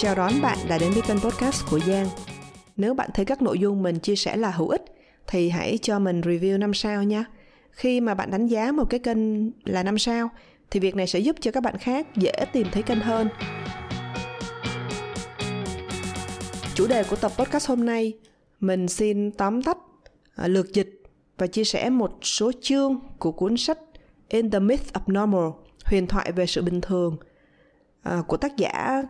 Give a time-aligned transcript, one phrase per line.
[0.00, 2.06] Chào đón bạn đã đến với kênh podcast của Giang.
[2.76, 4.84] Nếu bạn thấy các nội dung mình chia sẻ là hữu ích
[5.26, 7.24] thì hãy cho mình review 5 sao nha.
[7.70, 10.30] Khi mà bạn đánh giá một cái kênh là 5 sao
[10.70, 13.28] thì việc này sẽ giúp cho các bạn khác dễ tìm thấy kênh hơn.
[16.74, 18.12] Chủ đề của tập podcast hôm nay
[18.60, 19.78] mình xin tóm tắt
[20.36, 21.02] à, lược dịch
[21.38, 23.78] và chia sẻ một số chương của cuốn sách
[24.28, 25.50] In the Myth of Normal,
[25.84, 27.16] huyền thoại về sự bình thường
[28.02, 29.02] à, của tác giả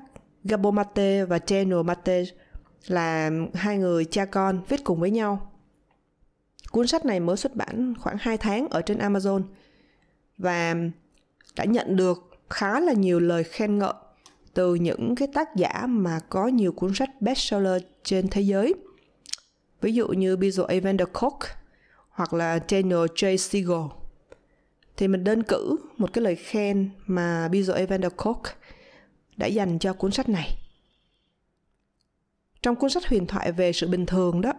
[0.45, 2.25] Gabo Mate và Daniel Mate
[2.87, 5.53] là hai người cha con viết cùng với nhau.
[6.71, 9.43] Cuốn sách này mới xuất bản khoảng 2 tháng ở trên Amazon
[10.39, 10.75] và
[11.57, 13.93] đã nhận được khá là nhiều lời khen ngợi
[14.55, 18.75] từ những cái tác giả mà có nhiều cuốn sách bestseller trên thế giới.
[19.81, 21.39] Ví dụ như Bill Evander Koch
[22.11, 23.37] hoặc là Daniel J.
[23.37, 23.81] Siegel.
[24.97, 28.43] Thì mình đơn cử một cái lời khen mà Bill Evander Koch
[29.39, 30.59] đã dành cho cuốn sách này.
[32.63, 34.53] Trong cuốn sách huyền thoại về sự bình thường đó,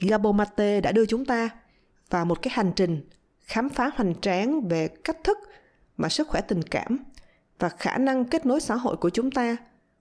[0.00, 1.50] Gabo Mate đã đưa chúng ta
[2.10, 3.08] vào một cái hành trình
[3.40, 5.38] khám phá hoành tráng về cách thức
[5.96, 6.98] mà sức khỏe tình cảm
[7.58, 9.56] và khả năng kết nối xã hội của chúng ta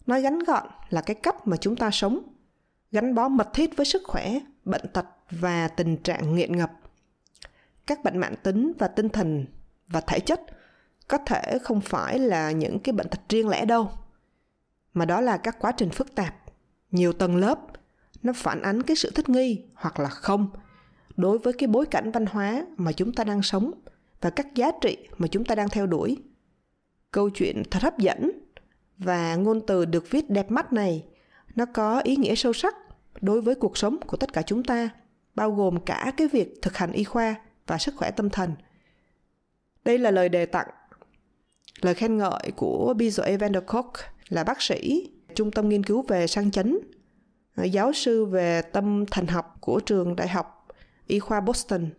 [0.07, 2.23] nói gắn gọn là cái cách mà chúng ta sống
[2.91, 6.71] gắn bó mật thiết với sức khỏe bệnh tật và tình trạng nghiện ngập
[7.87, 9.45] các bệnh mạng tính và tinh thần
[9.87, 10.41] và thể chất
[11.11, 13.91] có thể không phải là những cái bệnh tật riêng lẻ đâu,
[14.93, 16.35] mà đó là các quá trình phức tạp.
[16.91, 17.59] Nhiều tầng lớp,
[18.23, 20.49] nó phản ánh cái sự thích nghi hoặc là không
[21.15, 23.71] đối với cái bối cảnh văn hóa mà chúng ta đang sống
[24.21, 26.17] và các giá trị mà chúng ta đang theo đuổi.
[27.11, 28.31] Câu chuyện thật hấp dẫn
[28.97, 31.05] và ngôn từ được viết đẹp mắt này,
[31.55, 32.75] nó có ý nghĩa sâu sắc
[33.21, 34.89] đối với cuộc sống của tất cả chúng ta,
[35.35, 37.35] bao gồm cả cái việc thực hành y khoa
[37.67, 38.51] và sức khỏe tâm thần.
[39.85, 40.67] Đây là lời đề tặng
[41.81, 43.93] lời khen ngợi của Bill Evander Koch
[44.29, 46.77] là bác sĩ, trung tâm nghiên cứu về sang chấn
[47.55, 50.67] à, giáo sư về tâm thần học của trường đại học
[51.07, 51.89] y khoa Boston.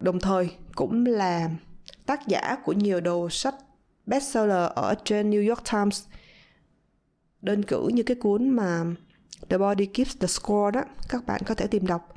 [0.00, 1.50] Đồng thời cũng là
[2.06, 3.54] tác giả của nhiều đầu sách
[4.06, 6.04] bestseller ở trên New York Times,
[7.42, 8.84] đơn cử như cái cuốn mà
[9.48, 12.12] The Body Keeps the Score đó, các bạn có thể tìm đọc.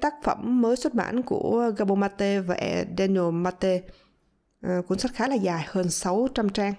[0.00, 2.56] Tác phẩm mới xuất bản của Gabo Mate và
[2.98, 3.82] Daniel Mate
[4.62, 6.74] à, cuốn sách khá là dài hơn 600 trang.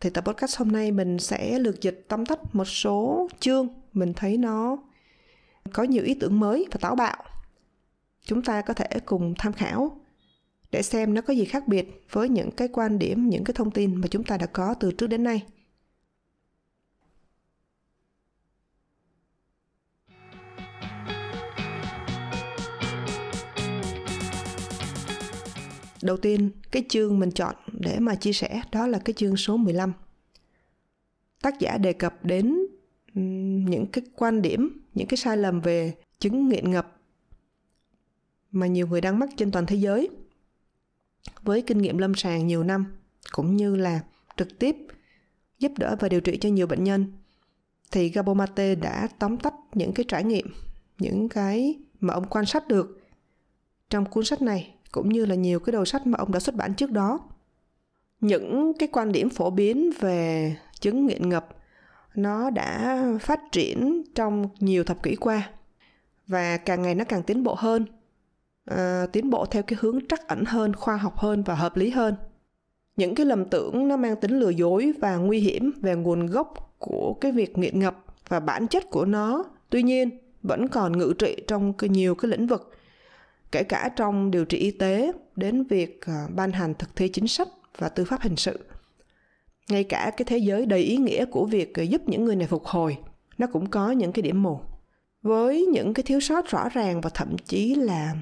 [0.00, 3.68] Thì tập podcast hôm nay mình sẽ lược dịch tóm tắt một số chương.
[3.92, 4.76] Mình thấy nó
[5.72, 7.24] có nhiều ý tưởng mới và táo bạo.
[8.24, 10.00] Chúng ta có thể cùng tham khảo
[10.70, 13.70] để xem nó có gì khác biệt với những cái quan điểm những cái thông
[13.70, 15.42] tin mà chúng ta đã có từ trước đến nay.
[26.02, 29.56] Đầu tiên, cái chương mình chọn để mà chia sẻ đó là cái chương số
[29.56, 29.92] 15.
[31.42, 32.58] Tác giả đề cập đến
[33.64, 36.96] những cái quan điểm, những cái sai lầm về chứng nghiện ngập
[38.52, 40.08] mà nhiều người đang mắc trên toàn thế giới
[41.42, 42.86] với kinh nghiệm lâm sàng nhiều năm
[43.32, 44.00] cũng như là
[44.36, 44.76] trực tiếp
[45.58, 47.12] giúp đỡ và điều trị cho nhiều bệnh nhân
[47.90, 50.46] thì Gabo Mate đã tóm tắt những cái trải nghiệm
[50.98, 53.00] những cái mà ông quan sát được
[53.90, 56.54] trong cuốn sách này cũng như là nhiều cái đầu sách mà ông đã xuất
[56.54, 57.20] bản trước đó.
[58.20, 61.48] Những cái quan điểm phổ biến về chứng nghiện ngập
[62.14, 65.50] nó đã phát triển trong nhiều thập kỷ qua
[66.26, 67.86] và càng ngày nó càng tiến bộ hơn
[68.64, 71.90] à, tiến bộ theo cái hướng trắc ẩn hơn khoa học hơn và hợp lý
[71.90, 72.14] hơn.
[72.96, 76.74] Những cái lầm tưởng nó mang tính lừa dối và nguy hiểm về nguồn gốc
[76.78, 80.10] của cái việc nghiện ngập và bản chất của nó tuy nhiên
[80.42, 82.72] vẫn còn ngự trị trong nhiều cái lĩnh vực
[83.52, 87.28] kể cả trong điều trị y tế đến việc à, ban hành thực thi chính
[87.28, 87.48] sách
[87.78, 88.58] và tư pháp hình sự.
[89.68, 92.46] Ngay cả cái thế giới đầy ý nghĩa của việc à, giúp những người này
[92.46, 92.96] phục hồi,
[93.38, 94.60] nó cũng có những cái điểm mù.
[95.22, 98.14] Với những cái thiếu sót rõ ràng và thậm chí là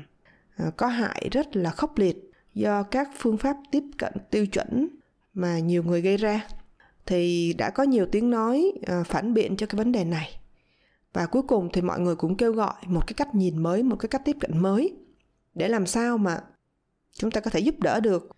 [0.57, 4.89] à, có hại rất là khốc liệt do các phương pháp tiếp cận tiêu chuẩn
[5.35, 6.47] mà nhiều người gây ra,
[7.07, 8.73] thì đã có nhiều tiếng nói
[9.07, 10.41] phản biện cho cái vấn đề này.
[11.13, 13.97] Và cuối cùng thì mọi người cũng kêu gọi một cái cách nhìn mới, một
[13.97, 14.95] cái cách tiếp cận mới
[15.55, 16.41] để làm sao mà
[17.13, 18.37] chúng ta có thể giúp đỡ được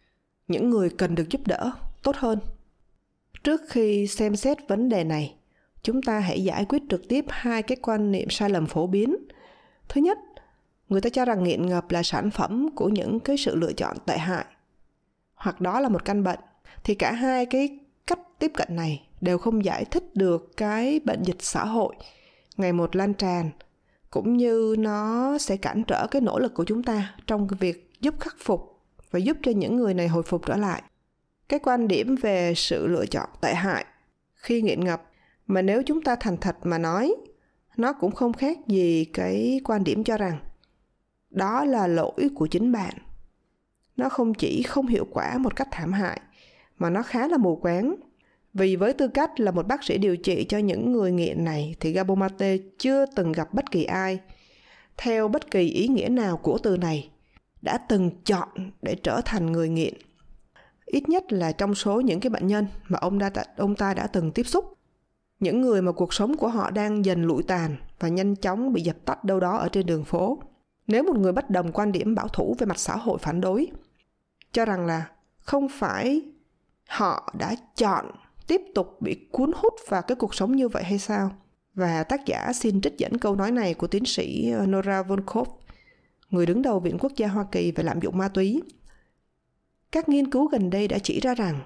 [0.48, 1.72] những người cần được giúp đỡ
[2.02, 2.38] tốt hơn?
[3.44, 5.34] Trước khi xem xét vấn đề này,
[5.82, 9.16] chúng ta hãy giải quyết trực tiếp hai cái quan niệm sai lầm phổ biến.
[9.88, 10.18] Thứ nhất,
[10.88, 13.96] người ta cho rằng nghiện ngập là sản phẩm của những cái sự lựa chọn
[14.06, 14.44] tệ hại,
[15.34, 16.38] hoặc đó là một căn bệnh.
[16.84, 21.22] Thì cả hai cái cách tiếp cận này đều không giải thích được cái bệnh
[21.22, 21.94] dịch xã hội.
[22.56, 23.50] Ngày một lan tràn
[24.12, 28.14] cũng như nó sẽ cản trở cái nỗ lực của chúng ta trong việc giúp
[28.20, 28.80] khắc phục
[29.10, 30.82] và giúp cho những người này hồi phục trở lại.
[31.48, 33.84] Cái quan điểm về sự lựa chọn tệ hại
[34.34, 35.02] khi nghiện ngập
[35.46, 37.14] mà nếu chúng ta thành thật mà nói,
[37.76, 40.38] nó cũng không khác gì cái quan điểm cho rằng
[41.30, 42.94] đó là lỗi của chính bạn.
[43.96, 46.20] Nó không chỉ không hiệu quả một cách thảm hại,
[46.78, 47.96] mà nó khá là mù quáng
[48.54, 51.74] vì với tư cách là một bác sĩ điều trị cho những người nghiện này
[51.80, 54.20] thì Gabo Mate chưa từng gặp bất kỳ ai.
[54.96, 57.10] Theo bất kỳ ý nghĩa nào của từ này,
[57.62, 58.48] đã từng chọn
[58.82, 59.94] để trở thành người nghiện.
[60.86, 64.06] Ít nhất là trong số những cái bệnh nhân mà ông đã, ông ta đã
[64.06, 64.78] từng tiếp xúc.
[65.40, 68.82] Những người mà cuộc sống của họ đang dần lụi tàn và nhanh chóng bị
[68.82, 70.42] dập tắt đâu đó ở trên đường phố.
[70.86, 73.66] Nếu một người bất đồng quan điểm bảo thủ về mặt xã hội phản đối,
[74.52, 75.06] cho rằng là
[75.38, 76.22] không phải
[76.88, 78.06] họ đã chọn
[78.52, 81.30] tiếp tục bị cuốn hút vào cái cuộc sống như vậy hay sao
[81.74, 85.48] và tác giả xin trích dẫn câu nói này của tiến sĩ ờ, Nora Volkov,
[86.30, 88.62] người đứng đầu Viện Quốc gia Hoa Kỳ về lạm dụng ma túy.
[89.92, 91.60] Các nghiên cứu gần đây đã chỉ ra rằng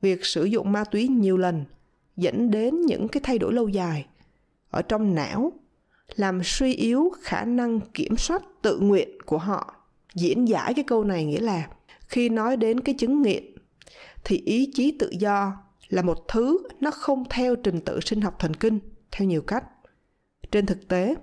[0.00, 1.64] việc sử dụng ma túy nhiều lần
[2.16, 4.06] dẫn đến những cái thay đổi lâu dài
[4.70, 5.52] ở trong não
[6.16, 9.74] làm suy yếu khả năng kiểm soát tự nguyện của họ
[10.14, 11.68] diễn giải cái câu này nghĩa là
[12.00, 13.44] khi nói đến cái chứng nghiện
[14.24, 18.34] thì ý chí tự do là một thứ nó không theo trình tự sinh học
[18.38, 18.78] thần kinh,
[19.10, 19.64] theo nhiều cách.
[20.50, 21.14] Trên thực tế,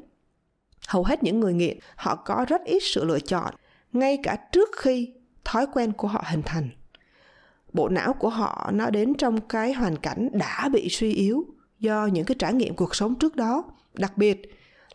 [0.87, 3.53] hầu hết những người nghiện, họ có rất ít sự lựa chọn,
[3.93, 5.13] ngay cả trước khi
[5.45, 6.69] thói quen của họ hình thành.
[7.73, 11.45] Bộ não của họ nó đến trong cái hoàn cảnh đã bị suy yếu
[11.79, 13.63] do những cái trải nghiệm cuộc sống trước đó.
[13.93, 14.41] Đặc biệt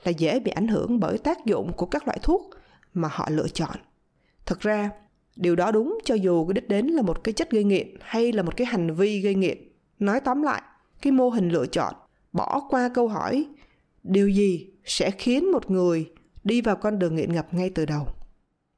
[0.05, 2.51] là dễ bị ảnh hưởng bởi tác dụng của các loại thuốc
[2.95, 3.77] mà họ lựa chọn.
[4.47, 4.91] Thực ra
[5.37, 8.33] điều đó đúng, cho dù cái đích đến là một cái chất gây nghiện hay
[8.33, 9.59] là một cái hành vi gây nghiện.
[9.99, 10.63] Nói tóm lại,
[11.03, 11.95] cái mô hình lựa chọn,
[12.33, 13.47] bỏ qua câu hỏi,
[14.03, 16.11] điều gì sẽ khiến một người
[16.45, 18.07] đi vào con đường nghiện ngập ngay từ đầu?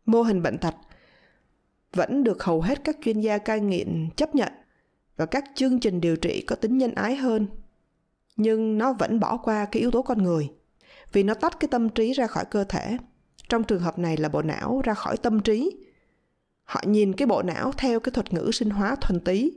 [0.07, 0.75] Mô hình bệnh tật
[1.93, 4.53] vẫn được hầu hết các chuyên gia cai nghiện chấp nhận
[5.17, 7.47] và các chương trình điều trị có tính nhân ái hơn.
[8.37, 10.51] Nhưng nó vẫn bỏ qua cái yếu tố con người,
[11.13, 12.97] vì nó tách cái tâm trí ra khỏi cơ thể.
[13.49, 15.71] Trong trường hợp này là bộ não ra khỏi tâm trí
[16.65, 19.53] họ nhìn cái bộ não theo cái thuật ngữ sinh hóa thuần túy.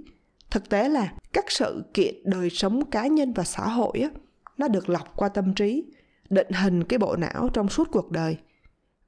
[0.50, 4.10] Thực tế là các sự kiện đời sống cá nhân và xã hội á,
[4.58, 5.84] nó được lọc qua tâm trí
[6.30, 8.38] định hình cái bộ não trong suốt cuộc đời.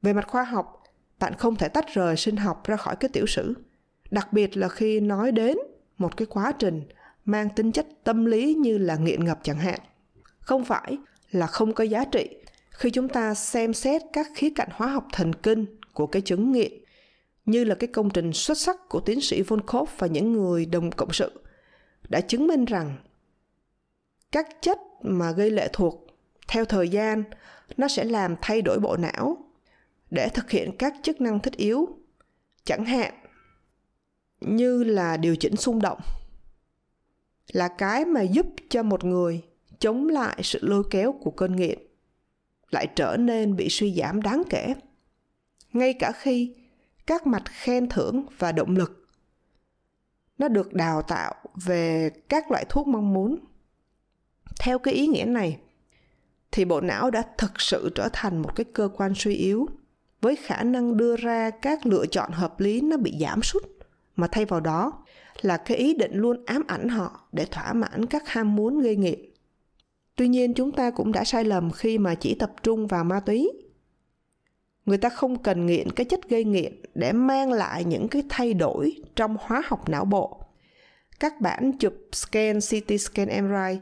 [0.01, 0.83] Về mặt khoa học
[1.19, 3.53] bạn không thể tách rời sinh học ra khỏi cái tiểu sử.
[4.11, 5.57] Đặc biệt là khi nói đến
[5.97, 6.83] một cái quá trình
[7.25, 9.79] mang tính chất tâm lý như là nghiện ngập chẳng hạn.
[10.39, 10.97] Không phải
[11.31, 12.29] là không có giá trị
[12.71, 16.51] khi chúng ta xem xét các khía cạnh hóa học thần kinh của cái chứng
[16.51, 16.71] nghiện
[17.51, 20.91] như là cái công trình xuất sắc của tiến sĩ Volkov và những người đồng
[20.91, 21.41] cộng sự,
[22.09, 22.97] đã chứng minh rằng
[24.31, 26.07] các chất mà gây lệ thuộc
[26.47, 27.23] theo thời gian,
[27.77, 29.37] nó sẽ làm thay đổi bộ não
[30.11, 31.87] để thực hiện các chức năng thích yếu,
[32.63, 33.13] chẳng hạn
[34.41, 35.99] như là điều chỉnh xung động,
[37.51, 39.41] là cái mà giúp cho một người
[39.79, 41.79] chống lại sự lôi kéo của cơn nghiện
[42.71, 44.73] lại trở nên bị suy giảm đáng kể.
[45.73, 46.55] Ngay cả khi
[47.09, 49.07] các mặt khen thưởng và động lực.
[50.37, 51.35] Nó được đào tạo
[51.65, 53.39] về các loại thuốc mong muốn.
[54.59, 55.59] Theo cái ý nghĩa này,
[56.51, 59.67] thì bộ não đã thực sự trở thành một cái cơ quan suy yếu,
[60.21, 63.63] với khả năng đưa ra các lựa chọn hợp lý nó bị giảm sút.
[64.15, 65.05] Mà thay vào đó
[65.41, 68.95] là cái ý định luôn ám ảnh họ để thỏa mãn các ham muốn gây
[68.95, 69.29] nghiện
[70.19, 73.19] tuy nhiên, chúng ta cũng đã sai lầm khi mà chỉ tập trung vào ma
[73.19, 73.51] túy
[74.89, 78.53] người ta không cần nghiện cái chất gây nghiện để mang lại những cái thay
[78.53, 80.41] đổi trong hóa học não bộ.
[81.19, 83.79] Các bản chụp scan CT scan MRI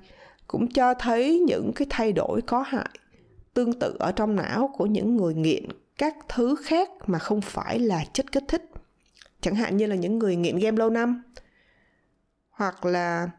[0.48, 2.90] cũng cho thấy những cái thay đổi có hại,
[3.54, 5.66] tương tự ở trong não của những người nghiện,
[5.98, 8.72] các thứ khác mà không phải là chất kích thích.
[9.42, 11.24] Chẳng hạn như là những người nghiện game lâu năm,
[12.50, 13.30] hoặc là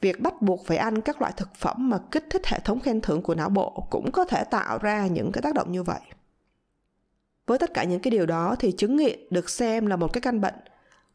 [0.00, 3.00] việc bắt buộc phải ăn các loại thực phẩm mà kích thích hệ thống khen
[3.00, 6.00] thưởng của não bộ cũng có thể tạo ra những cái tác động như vậy
[7.46, 10.20] với tất cả những cái điều đó thì chứng nghiện được xem là một cái
[10.20, 10.54] căn bệnh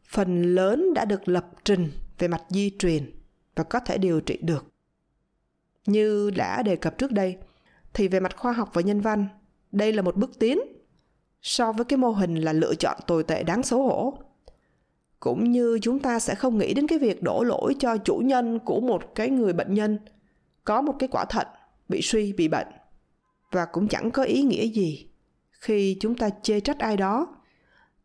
[0.08, 3.10] phần lớn đã được lập trình về mặt di truyền
[3.56, 4.66] và có thể điều trị được.
[5.86, 7.36] Như đã đề cập trước đây,
[7.94, 9.28] thì về mặt khoa học và nhân văn,
[9.72, 10.58] đây là một bước tiến
[11.42, 14.18] so với cái mô hình là lựa chọn tồi tệ đáng xấu hổ.
[15.20, 18.58] Cũng như chúng ta sẽ không nghĩ đến cái việc đổ lỗi cho chủ nhân
[18.58, 19.98] của một cái người bệnh nhân
[20.64, 21.46] có một cái quả thận
[21.88, 22.66] bị suy, bị bệnh
[23.50, 25.09] và cũng chẳng có ý nghĩa gì
[25.60, 27.36] khi chúng ta chê trách ai đó.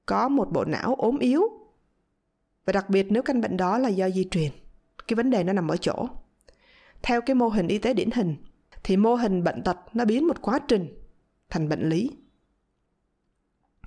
[0.05, 1.43] Có một bộ não ốm yếu.
[2.65, 4.51] Và đặc biệt nếu căn bệnh đó là do di truyền,
[5.07, 6.07] cái vấn đề nó nằm ở chỗ.
[7.01, 8.35] Theo cái mô hình y tế điển hình,
[8.83, 10.87] thì mô hình bệnh tật nó biến một quá trình
[11.49, 12.11] thành bệnh lý.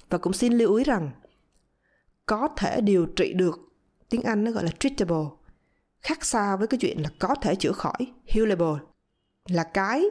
[0.09, 1.11] Và cũng xin lưu ý rằng,
[2.27, 3.61] có thể điều trị được,
[4.09, 5.25] tiếng anh nó gọi là treatable,
[6.01, 8.85] khác xa với cái chuyện là có thể chữa khỏi, healable,
[9.49, 10.05] là cái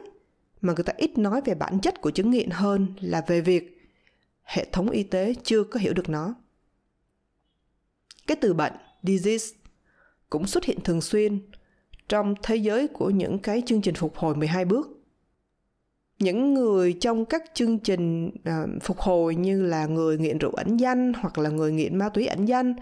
[0.60, 3.90] mà người ta ít nói về bản chất của chứng nghiện hơn là về việc
[4.42, 6.34] hệ thống y tế chưa có hiểu được nó
[8.28, 8.72] cái từ bệnh
[9.02, 9.56] disease
[10.30, 11.40] cũng xuất hiện thường xuyên
[12.08, 14.88] trong thế giới của những cái chương trình phục hồi 12 bước.
[16.18, 20.76] Những người trong các chương trình uh, phục hồi như là người nghiện rượu ẩn
[20.76, 22.74] danh hoặc là người nghiện ma túy ẩn danh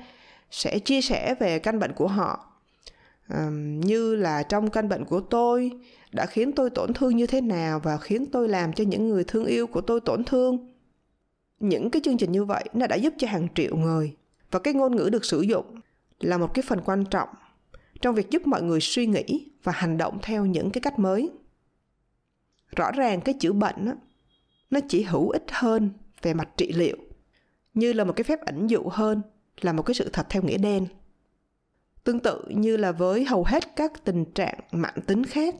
[0.50, 2.52] sẽ chia sẻ về căn bệnh của họ.
[3.32, 3.52] Uh,
[3.84, 5.70] như là trong căn bệnh của tôi
[6.12, 9.24] đã khiến tôi tổn thương như thế nào và khiến tôi làm cho những người
[9.24, 10.72] thương yêu của tôi tổn thương.
[11.60, 14.16] Những cái chương trình như vậy nó đã giúp cho hàng triệu người.
[14.50, 15.80] Và cái ngôn ngữ được sử dụng
[16.20, 17.28] là một cái phần quan trọng
[18.00, 21.30] trong việc giúp mọi người suy nghĩ và hành động theo những cái cách mới.
[22.76, 23.92] Rõ ràng cái chữa bệnh đó,
[24.70, 25.90] nó chỉ hữu ích hơn
[26.22, 26.96] về mặt trị liệu
[27.74, 29.22] như là một cái phép ẩn dụ hơn
[29.60, 30.86] là một cái sự thật theo nghĩa đen.
[32.04, 35.54] Tương tự như là với hầu hết các tình trạng mạng tính khác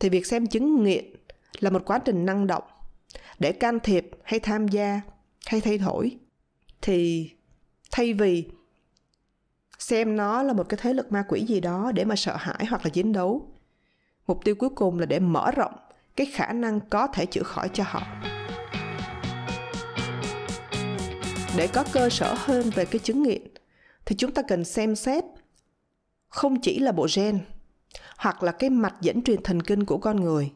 [0.00, 1.04] thì việc xem chứng nghiện
[1.60, 2.64] là một quá trình năng động
[3.38, 5.00] để can thiệp hay tham gia
[5.46, 6.16] hay thay đổi.
[6.82, 7.30] Thì
[7.90, 8.44] thay vì
[9.78, 12.66] xem nó là một cái thế lực ma quỷ gì đó để mà sợ hãi
[12.70, 13.48] hoặc là chiến đấu,
[14.26, 15.74] mục tiêu cuối cùng là để mở rộng
[16.16, 18.02] cái khả năng có thể chữa khỏi cho họ.
[21.56, 23.42] Để có cơ sở hơn về cái chứng nghiện
[24.04, 25.24] thì chúng ta cần xem xét
[26.28, 27.40] không chỉ là bộ gen
[28.20, 30.52] hoặc là cái mạch dẫn truyền thần kinh của con người,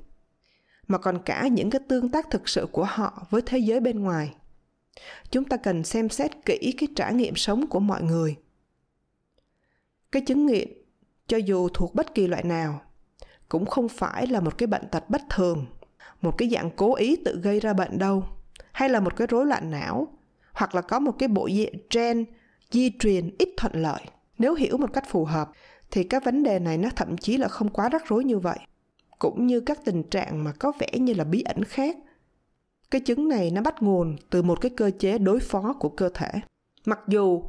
[0.86, 4.00] mà còn cả những cái tương tác thực sự của họ với thế giới bên
[4.00, 4.34] ngoài.
[5.30, 8.36] Chúng ta cần xem xét kỹ cái trải nghiệm sống của mọi người.
[10.12, 10.68] Cái chứng nghiện
[11.26, 12.80] cho dù thuộc bất kỳ loại nào,
[13.48, 15.66] cũng không phải là một cái bệnh tật bất thường,
[16.22, 18.24] một cái dạng cố ý tự gây ra bệnh đâu,
[18.72, 20.18] hay là một cái rối loạn não,
[20.52, 22.24] hoặc là có một cái bộ diện gen
[22.70, 24.00] di truyền ít thuận lợi,
[24.38, 25.50] nếu hiểu một cách phù hợp
[25.94, 28.58] thì các vấn đề này nó thậm chí là không quá rắc rối như vậy.
[29.18, 31.96] Cũng như các tình trạng mà có vẻ như là bí ẩn khác.
[32.90, 36.08] Cái chứng này nó bắt nguồn từ một cái cơ chế đối phó của cơ
[36.14, 36.30] thể.
[36.84, 37.42] Mặc dù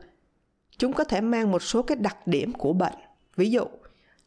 [0.77, 2.93] chúng có thể mang một số cái đặc điểm của bệnh.
[3.35, 3.65] Ví dụ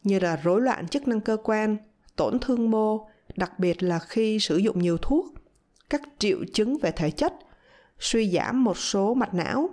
[0.03, 1.77] như là rối loạn chức năng cơ quan,
[2.15, 5.25] tổn thương mô, đặc biệt là khi sử dụng nhiều thuốc,
[5.89, 7.33] các triệu chứng về thể chất,
[7.99, 9.69] suy giảm một số mạch não,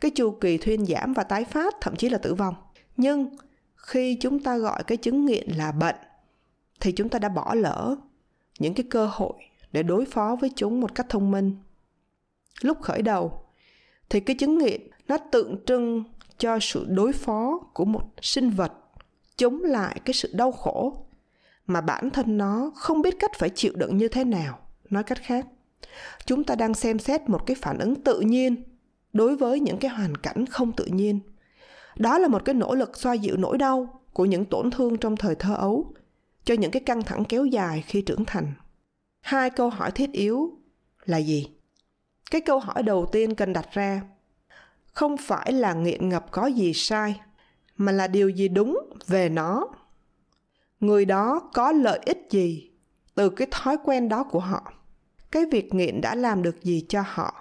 [0.00, 2.54] cái chu kỳ thuyên giảm và tái phát, thậm chí là tử vong.
[2.96, 3.28] Nhưng
[3.88, 5.96] khi chúng ta gọi cái chứng nghiện là bệnh,
[6.80, 7.96] thì chúng ta đã bỏ lỡ
[8.58, 9.32] những cái cơ hội
[9.72, 11.56] để đối phó với chúng một cách thông minh.
[12.62, 13.40] Lúc khởi đầu,
[14.08, 16.04] thì cái chứng nghiện nó tượng trưng
[16.38, 18.72] cho sự đối phó của một sinh vật
[19.36, 21.06] chống lại cái sự đau khổ
[21.66, 24.58] mà bản thân nó không biết cách phải chịu đựng như thế nào.
[24.90, 25.46] Nói cách khác,
[26.26, 28.62] chúng ta đang xem xét một cái phản ứng tự nhiên
[29.12, 31.20] đối với những cái hoàn cảnh không tự nhiên
[31.98, 35.16] đó là một cái nỗ lực xoa dịu nỗi đau của những tổn thương trong
[35.16, 35.94] thời thơ ấu,
[36.44, 38.52] cho những cái căng thẳng kéo dài khi trưởng thành.
[39.20, 40.58] Hai câu hỏi thiết yếu
[41.04, 41.50] là gì?
[42.30, 44.02] Cái câu hỏi đầu tiên cần đặt ra,
[44.92, 47.20] không phải là nghiện ngập có gì sai,
[47.76, 49.68] mà là điều gì đúng về nó?
[50.80, 52.70] Người đó có lợi ích gì
[53.14, 54.72] từ cái thói quen đó của họ?
[55.30, 57.34] Cái việc nghiện đã làm được gì cho họ?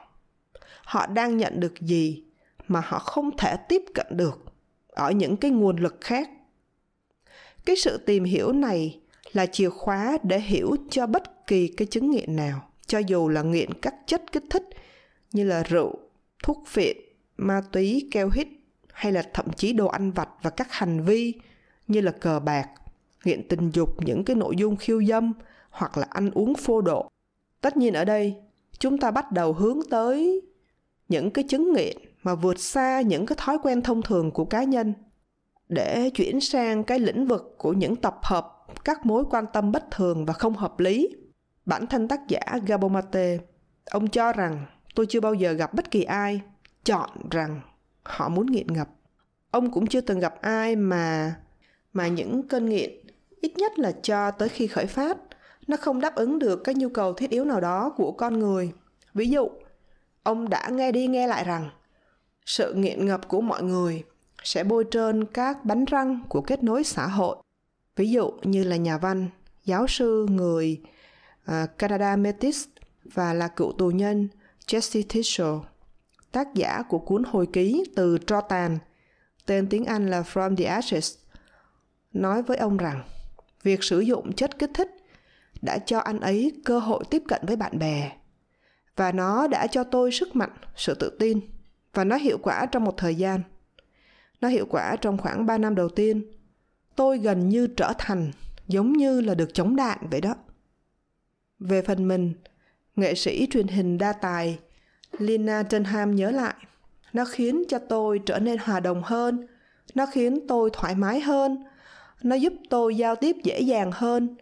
[0.83, 2.26] Họ đang nhận được gì?
[2.67, 4.45] Mà họ không thể tiếp cận được
[4.87, 6.29] ở những cái nguồn lực khác.
[7.65, 8.99] Cái sự tìm hiểu này
[9.33, 13.41] là chìa khóa để hiểu cho bất kỳ cái chứng nghiện nào, cho dù là
[13.41, 14.63] nghiện các chất kích thích
[15.33, 15.99] như là rượu,
[16.43, 16.97] thuốc phiện,
[17.37, 18.47] ma túy, keo hít,
[18.93, 21.33] hay là thậm chí đồ ăn vặt và các hành vi
[21.87, 22.69] như là cờ bạc,
[23.23, 25.33] nghiện tình dục, những cái nội dung khiêu dâm
[25.69, 27.09] hoặc là ăn uống phô độ.
[27.61, 28.35] Tất nhiên ở đây,
[28.79, 30.41] chúng ta bắt đầu hướng tới
[31.09, 34.63] những cái chứng nghiện mà vượt xa những cái thói quen thông thường của cá
[34.63, 34.93] nhân.
[35.69, 39.91] Để chuyển sang cái lĩnh vực của những tập hợp các mối quan tâm bất
[39.91, 41.15] thường và không hợp lý,
[41.65, 43.37] bản thân tác giả gabomate
[43.85, 44.65] ông cho rằng
[44.95, 46.41] tôi chưa bao giờ gặp bất kỳ ai
[46.83, 47.61] chọn rằng
[48.03, 48.89] họ muốn nghiện ngập.
[49.51, 51.35] Ông cũng chưa từng gặp ai mà
[51.93, 52.91] mà những cơn nghiện
[53.41, 55.17] ít nhất là cho tới khi khởi phát,
[55.67, 58.71] nó không đáp ứng được các nhu cầu thiết yếu nào đó của con người.
[59.13, 59.49] Ví dụ,
[60.23, 61.69] ông đã nghe đi nghe lại rằng
[62.47, 64.03] sự nghiện ngập của mọi người
[64.43, 67.37] sẽ bôi trơn các bánh răng của kết nối xã hội.
[67.95, 69.29] Ví dụ như là nhà văn
[69.65, 70.81] giáo sư người
[71.51, 72.65] uh, Canada Metis
[73.03, 74.27] và là cựu tù nhân
[74.67, 75.55] Jesse Tischel,
[76.31, 78.77] tác giả của cuốn hồi ký từ tro tàn,
[79.45, 81.15] tên tiếng Anh là From the Ashes,
[82.13, 83.03] nói với ông rằng
[83.63, 84.89] việc sử dụng chất kích thích
[85.61, 88.11] đã cho anh ấy cơ hội tiếp cận với bạn bè
[88.95, 91.39] và nó đã cho tôi sức mạnh, sự tự tin
[91.97, 93.41] và nó hiệu quả trong một thời gian.
[94.41, 96.31] Nó hiệu quả trong khoảng 3 năm đầu tiên,
[96.95, 98.31] tôi gần như trở thành
[98.67, 100.35] giống như là được chống đạn vậy đó.
[101.59, 102.33] Về phần mình
[102.95, 104.59] nghệ sĩ truyền hình đa tài
[105.11, 106.55] lina dunham nhớ lại
[107.13, 109.47] nó khiến cho tôi trở nên hòa đồng hơn
[109.95, 111.63] nó khiến tôi thoải mái hơn
[112.23, 114.35] nó giúp tôi giao tiếp dễ dàng hơn.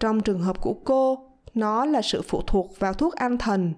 [0.00, 3.72] Trong trường hợp của cô nó là sự phụ thuộc vào thuốc an thần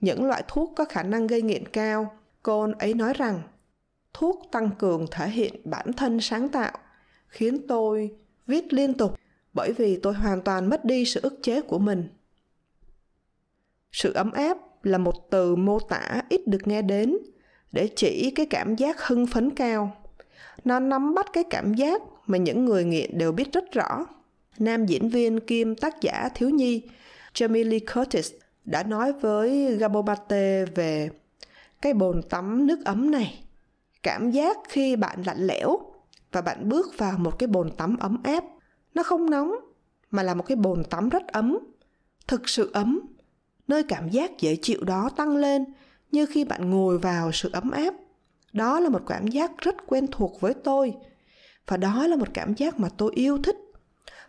[0.00, 3.42] những loại thuốc có khả năng gây nghiện cao cô ấy nói rằng,
[4.12, 6.78] thuốc tăng cường thể hiện bản thân sáng tạo,
[7.28, 8.14] khiến tôi
[8.46, 9.18] viết liên tục
[9.52, 12.08] bởi vì tôi hoàn toàn mất đi sự ức chế của mình.
[13.92, 17.16] Sự ấm áp là một từ mô tả ít được nghe đến
[17.72, 19.96] để chỉ cái cảm giác hưng phấn cao.
[20.64, 24.06] Nó nắm bắt cái cảm giác mà những người nghiện đều biết rất rõ.
[24.58, 26.82] Nam diễn viên kiêm tác giả thiếu nhi
[27.34, 28.32] Jamie Lee Curtis
[28.64, 31.10] đã nói với Gabobate về
[31.82, 33.44] cái bồn tắm nước ấm này.
[34.02, 35.78] Cảm giác khi bạn lạnh lẽo
[36.32, 38.44] và bạn bước vào một cái bồn tắm ấm áp.
[38.94, 39.54] Nó không nóng
[40.10, 41.58] mà là một cái bồn tắm rất ấm.
[42.28, 43.00] Thực sự ấm,
[43.68, 45.64] nơi cảm giác dễ chịu đó tăng lên
[46.12, 47.94] như khi bạn ngồi vào sự ấm áp.
[48.52, 50.94] Đó là một cảm giác rất quen thuộc với tôi.
[51.66, 53.56] Và đó là một cảm giác mà tôi yêu thích.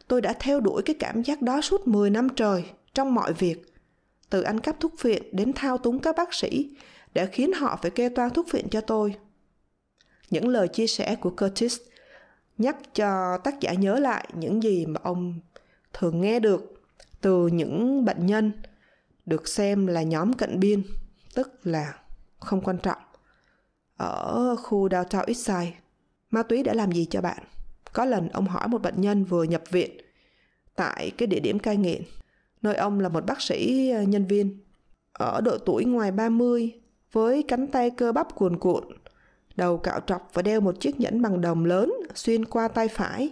[0.08, 3.74] Tôi đã theo đuổi cái cảm giác đó suốt 10 năm trời trong mọi việc
[4.30, 6.70] từ ăn cắp thuốc viện đến thao túng các bác sĩ
[7.14, 9.16] để khiến họ phải kê toan thuốc viện cho tôi
[10.30, 11.78] những lời chia sẻ của curtis
[12.58, 15.40] nhắc cho tác giả nhớ lại những gì mà ông
[15.94, 16.82] thường nghe được
[17.22, 18.52] từ những bệnh nhân
[19.26, 20.84] được xem là nhóm cận biên
[21.34, 22.00] tức là
[22.40, 23.02] không quan trọng
[23.98, 25.80] ở khu downtown Eastside
[26.32, 27.44] ma túy đã làm gì cho bạn
[27.94, 29.98] có lần ông hỏi một bệnh nhân vừa nhập viện
[30.76, 32.04] tại cái địa điểm cai nghiện
[32.64, 34.58] nơi ông là một bác sĩ ờ, nhân viên.
[35.14, 36.72] Ở độ tuổi ngoài 30,
[37.14, 38.84] với cánh tay cơ bắp cuồn cuộn,
[39.56, 43.30] đầu cạo trọc và đeo một chiếc nhẫn bằng đồng lớn xuyên qua tay phải.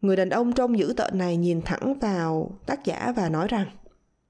[0.00, 3.66] Người đàn ông trông dữ tợn này nhìn thẳng vào tác giả và nói rằng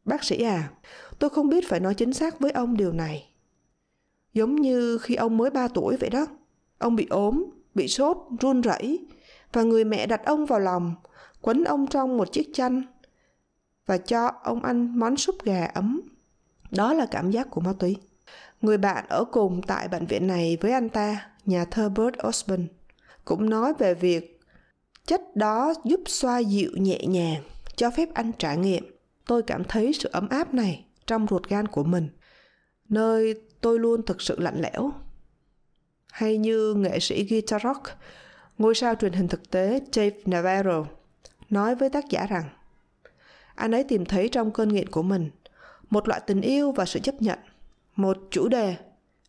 [0.05, 0.71] Bác sĩ à,
[1.19, 3.29] tôi không biết phải nói chính xác với ông điều này.
[4.33, 6.27] Giống như khi ông mới 3 tuổi vậy đó.
[6.79, 9.07] Ông bị ốm, bị sốt, run rẩy
[9.53, 10.95] và người mẹ đặt ông vào lòng,
[11.40, 12.83] quấn ông trong một chiếc chăn
[13.87, 16.01] và cho ông ăn món súp gà ấm.
[16.71, 17.97] Đó là cảm giác của ma túy.
[18.61, 22.66] Người bạn ở cùng tại bệnh viện này với anh ta, nhà thơ Bert Osborne,
[23.25, 24.40] cũng nói về việc
[25.07, 27.42] chất đó giúp xoa dịu nhẹ nhàng,
[27.77, 28.96] cho phép anh trải nghiệm.
[29.27, 32.09] Tôi cảm thấy sự ấm áp này trong ruột gan của mình,
[32.88, 34.92] nơi tôi luôn thực sự lạnh lẽo.
[36.12, 37.83] Hay như nghệ sĩ guitar rock,
[38.59, 40.85] ngôi sao truyền hình thực tế Dave Navarro
[41.51, 42.44] nói với tác giả rằng
[43.55, 45.31] anh ấy tìm thấy trong cơn nghiện của mình
[45.90, 47.38] một loại tình yêu và sự chấp nhận
[48.01, 48.77] một chủ đề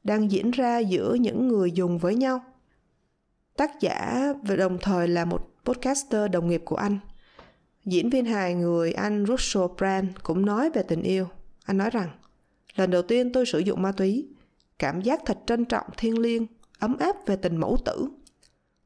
[0.04, 2.44] đang diễn ra giữa những người dùng với nhau.
[3.58, 7.00] Tác giả và đồng thời là một podcaster đồng nghiệp của anh.
[7.86, 11.28] Diễn viên hài người anh Russell Brand cũng nói về tình yêu.
[11.66, 12.10] Anh nói rằng,
[12.76, 14.28] lần đầu tiên tôi sử dụng ma túy,
[14.80, 16.48] cảm giác thật trân trọng, thiêng liêng,
[16.80, 18.08] ấm áp về tình mẫu tử.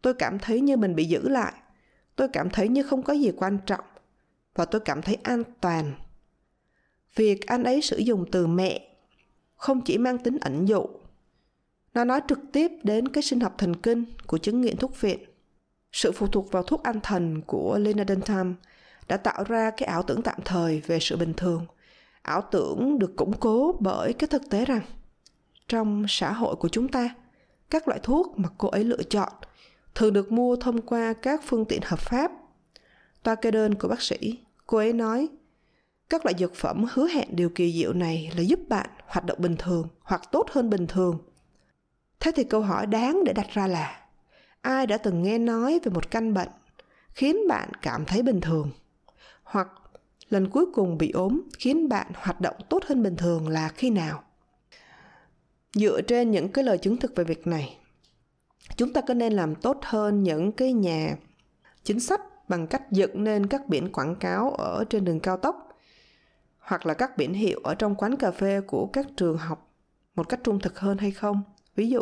[0.02, 1.54] Tôi cảm thấy như mình bị giữ lại.
[2.16, 3.86] Tôi cảm thấy như không có gì quan trọng
[4.56, 5.94] và tôi cảm thấy an toàn.
[7.16, 8.95] Việc anh ấy sử dụng từ mẹ
[9.66, 10.86] không chỉ mang tính ẩn dụ.
[11.94, 15.20] Nó nói trực tiếp đến cái sinh học thần kinh của chứng nghiện thuốc viện.
[15.92, 18.56] Sự phụ thuộc vào thuốc an thần của Lena Dunham
[19.08, 21.66] đã tạo ra cái ảo tưởng tạm thời về sự bình thường.
[22.22, 24.82] Ảo tưởng được củng cố bởi cái thực tế rằng
[25.68, 27.16] trong xã hội của chúng ta
[27.70, 29.34] các loại thuốc mà cô ấy lựa chọn
[29.96, 32.32] thường được mua thông qua các phương tiện hợp pháp.
[33.24, 35.28] Toa kê đơn của bác sĩ Cô ấy nói,
[36.10, 39.38] các loại dược phẩm hứa hẹn điều kỳ diệu này là giúp bạn hoạt động
[39.42, 41.18] bình thường hoặc tốt hơn bình thường.
[42.20, 44.02] Thế thì câu hỏi đáng để đặt ra là,
[44.62, 46.50] ai đã từng nghe nói về một căn bệnh
[47.10, 48.72] khiến bạn cảm thấy bình thường?
[49.44, 49.68] Hoặc
[50.30, 53.90] lần cuối cùng bị ốm khiến bạn hoạt động tốt hơn bình thường là khi
[53.90, 54.24] nào?
[55.74, 57.78] Dựa trên những cái lời chứng thực về việc này,
[58.76, 61.16] chúng ta có nên làm tốt hơn những cái nhà
[61.84, 65.65] chính sách bằng cách dựng nên các biển quảng cáo ở trên đường cao tốc?
[66.66, 69.72] Hoặc là các biển hiệu ở trong quán cà phê của các trường học
[70.16, 71.42] một cách trung thực hơn hay không?
[71.76, 72.02] Ví dụ,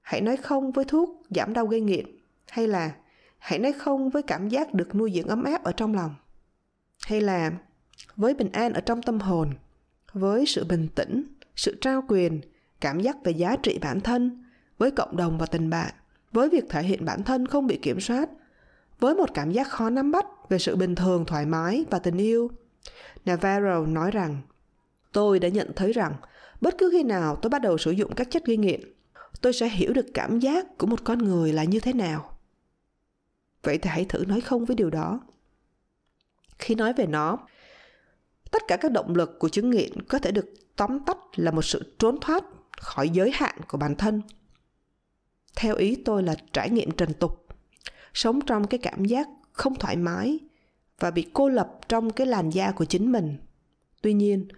[0.00, 2.06] hãy nói không với thuốc giảm đau gây nghiện,
[2.48, 2.94] hay là
[3.38, 6.14] hãy nói không với cảm giác được nuôi dưỡng ấm áp ở trong lòng.
[7.06, 7.50] Hay là
[8.16, 9.50] với bình an ở trong tâm hồn,
[10.12, 11.24] với sự bình tĩnh,
[11.56, 12.40] sự trao quyền,
[12.80, 14.44] cảm giác về giá trị bản thân,
[14.78, 15.94] với cộng đồng và tình bạn,
[16.32, 18.28] với việc thể hiện bản thân không bị kiểm soát,
[19.00, 22.16] với một cảm giác khó nắm bắt về sự bình thường, thoải mái và tình
[22.16, 22.50] yêu
[23.24, 24.42] navarro nói rằng,
[25.12, 26.14] tôi đã nhận thấy rằng,
[26.60, 28.80] bất cứ khi nào tôi bắt đầu sử dụng các chất gây nghiện,
[29.40, 32.38] tôi sẽ hiểu được cảm giác của một con người là như thế nào.
[33.62, 35.20] Vậy thì hãy thử nói không với điều đó.
[36.58, 37.38] Khi nói về nó,
[38.50, 41.62] tất cả các động lực của chứng nghiện có thể được tóm tắt là một
[41.62, 42.44] sự trốn thoát
[42.76, 44.22] khỏi giới hạn của bản thân.
[45.56, 47.46] Theo ý tôi là trải nghiệm trần tục,
[48.14, 50.38] sống trong cái cảm giác không thoải mái
[50.98, 53.36] và bị cô lập trong cái làn da của chính mình.
[54.02, 54.48] Tuy nhiên,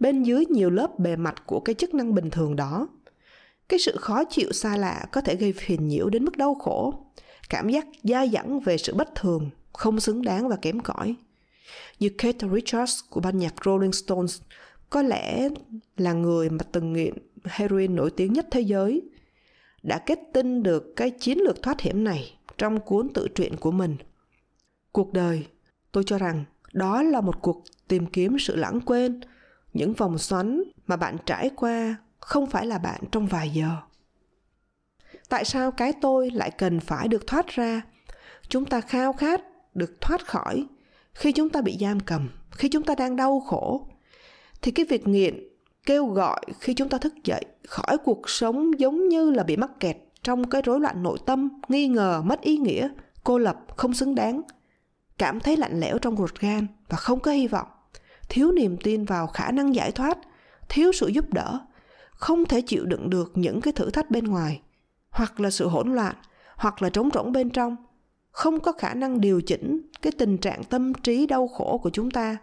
[0.00, 2.88] bên dưới nhiều lớp bề mặt của cái chức năng bình thường đó,
[3.68, 6.94] cái sự khó chịu xa lạ có thể gây phiền nhiễu đến mức đau khổ.
[7.48, 11.14] Cảm giác dai dẳng về sự bất thường, không xứng đáng và kém cỏi.
[11.98, 14.40] Như Kate Richards của ban nhạc Rolling Stones
[14.90, 15.48] có lẽ
[15.96, 19.02] là người mà từng nghiện heroin nổi tiếng nhất thế giới,
[19.82, 23.70] đã kết tinh được cái chiến lược thoát hiểm này trong cuốn tự truyện của
[23.70, 23.96] mình.
[24.92, 25.46] Cuộc đời
[25.94, 29.20] tôi cho rằng đó là một cuộc tìm kiếm sự lãng quên.
[29.72, 33.68] Những vòng xoắn mà bạn trải qua không phải là bạn trong vài giờ.
[35.28, 37.82] Tại sao cái tôi lại cần phải được thoát ra?
[38.48, 39.40] Chúng ta khao khát
[39.74, 40.66] được thoát khỏi
[41.12, 43.88] khi chúng ta bị giam cầm, khi chúng ta đang đau khổ.
[44.62, 45.48] Thì cái việc nghiện,
[45.86, 49.70] kêu gọi khi chúng ta thức dậy khỏi cuộc sống giống như là bị mắc
[49.80, 52.88] kẹt trong cái rối loạn nội tâm, nghi ngờ, mất ý nghĩa,
[53.24, 54.42] cô lập, không xứng đáng
[55.18, 57.66] cảm thấy lạnh lẽo trong ruột gan và không có hy vọng.
[58.28, 60.18] Thiếu niềm tin vào khả năng giải thoát,
[60.68, 61.58] thiếu sự giúp đỡ,
[62.10, 64.60] không thể chịu đựng được những cái thử thách bên ngoài.
[65.10, 66.14] Hoặc là sự hỗn loạn,
[66.56, 67.76] hoặc là trống rỗng bên trong.
[68.30, 72.10] Không có khả năng điều chỉnh cái tình trạng tâm trí đau khổ của chúng
[72.10, 72.36] ta.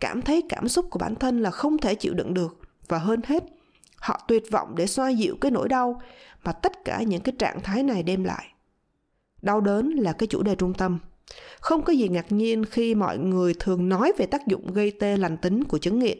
[0.00, 2.60] Cảm thấy cảm xúc của bản thân là không thể chịu đựng được.
[2.88, 3.44] Và hơn hết,
[3.96, 6.02] họ tuyệt vọng để xoa dịu cái nỗi đau
[6.44, 8.52] mà tất cả những cái trạng thái này đem lại.
[9.42, 10.98] Đau đớn là cái chủ đề trung tâm
[11.60, 15.16] không có gì ngạc nhiên khi mọi người thường nói về tác dụng gây tê
[15.16, 16.18] lành tính của chứng nghiện.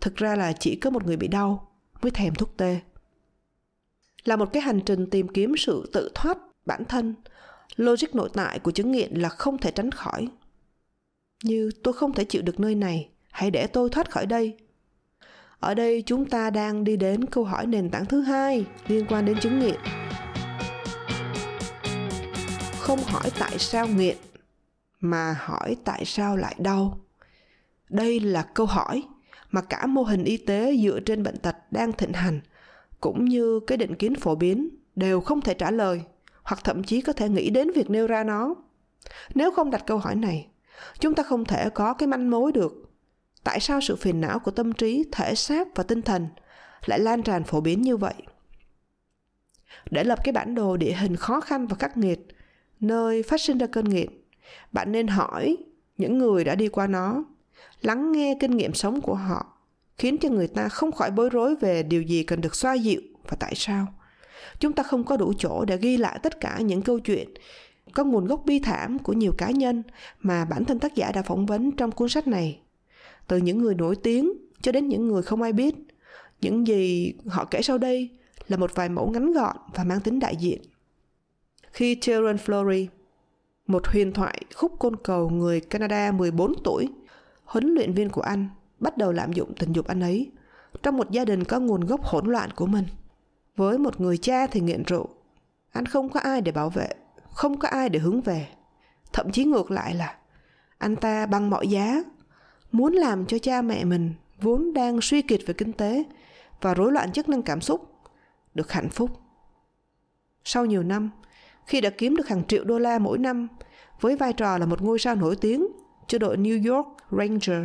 [0.00, 2.80] Thực ra là chỉ có một người bị đau mới thèm thuốc tê.
[4.24, 7.14] Là một cái hành trình tìm kiếm sự tự thoát bản thân,
[7.76, 10.28] logic nội tại của chứng nghiện là không thể tránh khỏi.
[11.44, 14.56] Như tôi không thể chịu được nơi này, hãy để tôi thoát khỏi đây.
[15.60, 19.26] Ở đây chúng ta đang đi đến câu hỏi nền tảng thứ hai liên quan
[19.26, 19.80] đến chứng nghiện
[22.88, 24.16] không hỏi tại sao nghiện,
[25.00, 26.98] mà hỏi tại sao lại đau.
[27.88, 29.04] Đây là câu hỏi
[29.50, 32.40] mà cả mô hình y tế dựa trên bệnh tật đang thịnh hành,
[33.00, 36.02] cũng như cái định kiến phổ biến, đều không thể trả lời,
[36.42, 38.54] hoặc thậm chí có thể nghĩ đến việc nêu ra nó.
[39.34, 40.46] Nếu không đặt câu hỏi này,
[40.98, 42.90] chúng ta không thể có cái manh mối được.
[43.44, 46.28] Tại sao sự phiền não của tâm trí, thể xác và tinh thần
[46.86, 48.14] lại lan tràn phổ biến như vậy?
[49.90, 52.26] Để lập cái bản đồ địa hình khó khăn và khắc nghiệt
[52.80, 54.08] nơi phát sinh ra cơn nghiện.
[54.72, 55.56] Bạn nên hỏi
[55.98, 57.24] những người đã đi qua nó,
[57.82, 59.46] lắng nghe kinh nghiệm sống của họ,
[59.98, 63.00] khiến cho người ta không khỏi bối rối về điều gì cần được xoa dịu
[63.28, 63.86] và tại sao.
[64.60, 67.28] Chúng ta không có đủ chỗ để ghi lại tất cả những câu chuyện,
[67.92, 69.82] có nguồn gốc bi thảm của nhiều cá nhân
[70.20, 72.60] mà bản thân tác giả đã phỏng vấn trong cuốn sách này.
[73.26, 75.74] Từ những người nổi tiếng cho đến những người không ai biết,
[76.40, 78.08] những gì họ kể sau đây
[78.48, 80.62] là một vài mẫu ngắn gọn và mang tính đại diện
[81.72, 82.86] khi Terence Flory,
[83.66, 86.88] một huyền thoại khúc côn cầu người Canada 14 tuổi,
[87.44, 88.48] huấn luyện viên của anh,
[88.80, 90.30] bắt đầu lạm dụng tình dục anh ấy
[90.82, 92.84] trong một gia đình có nguồn gốc hỗn loạn của mình.
[93.56, 95.08] Với một người cha thì nghiện rượu,
[95.70, 96.88] anh không có ai để bảo vệ,
[97.32, 98.48] không có ai để hướng về.
[99.12, 100.16] Thậm chí ngược lại là
[100.78, 102.02] anh ta bằng mọi giá
[102.72, 106.04] muốn làm cho cha mẹ mình vốn đang suy kiệt về kinh tế
[106.60, 107.92] và rối loạn chức năng cảm xúc
[108.54, 109.10] được hạnh phúc.
[110.44, 111.10] Sau nhiều năm,
[111.68, 113.48] khi đã kiếm được hàng triệu đô la mỗi năm
[114.00, 115.66] với vai trò là một ngôi sao nổi tiếng
[116.06, 117.62] cho đội New York Ranger.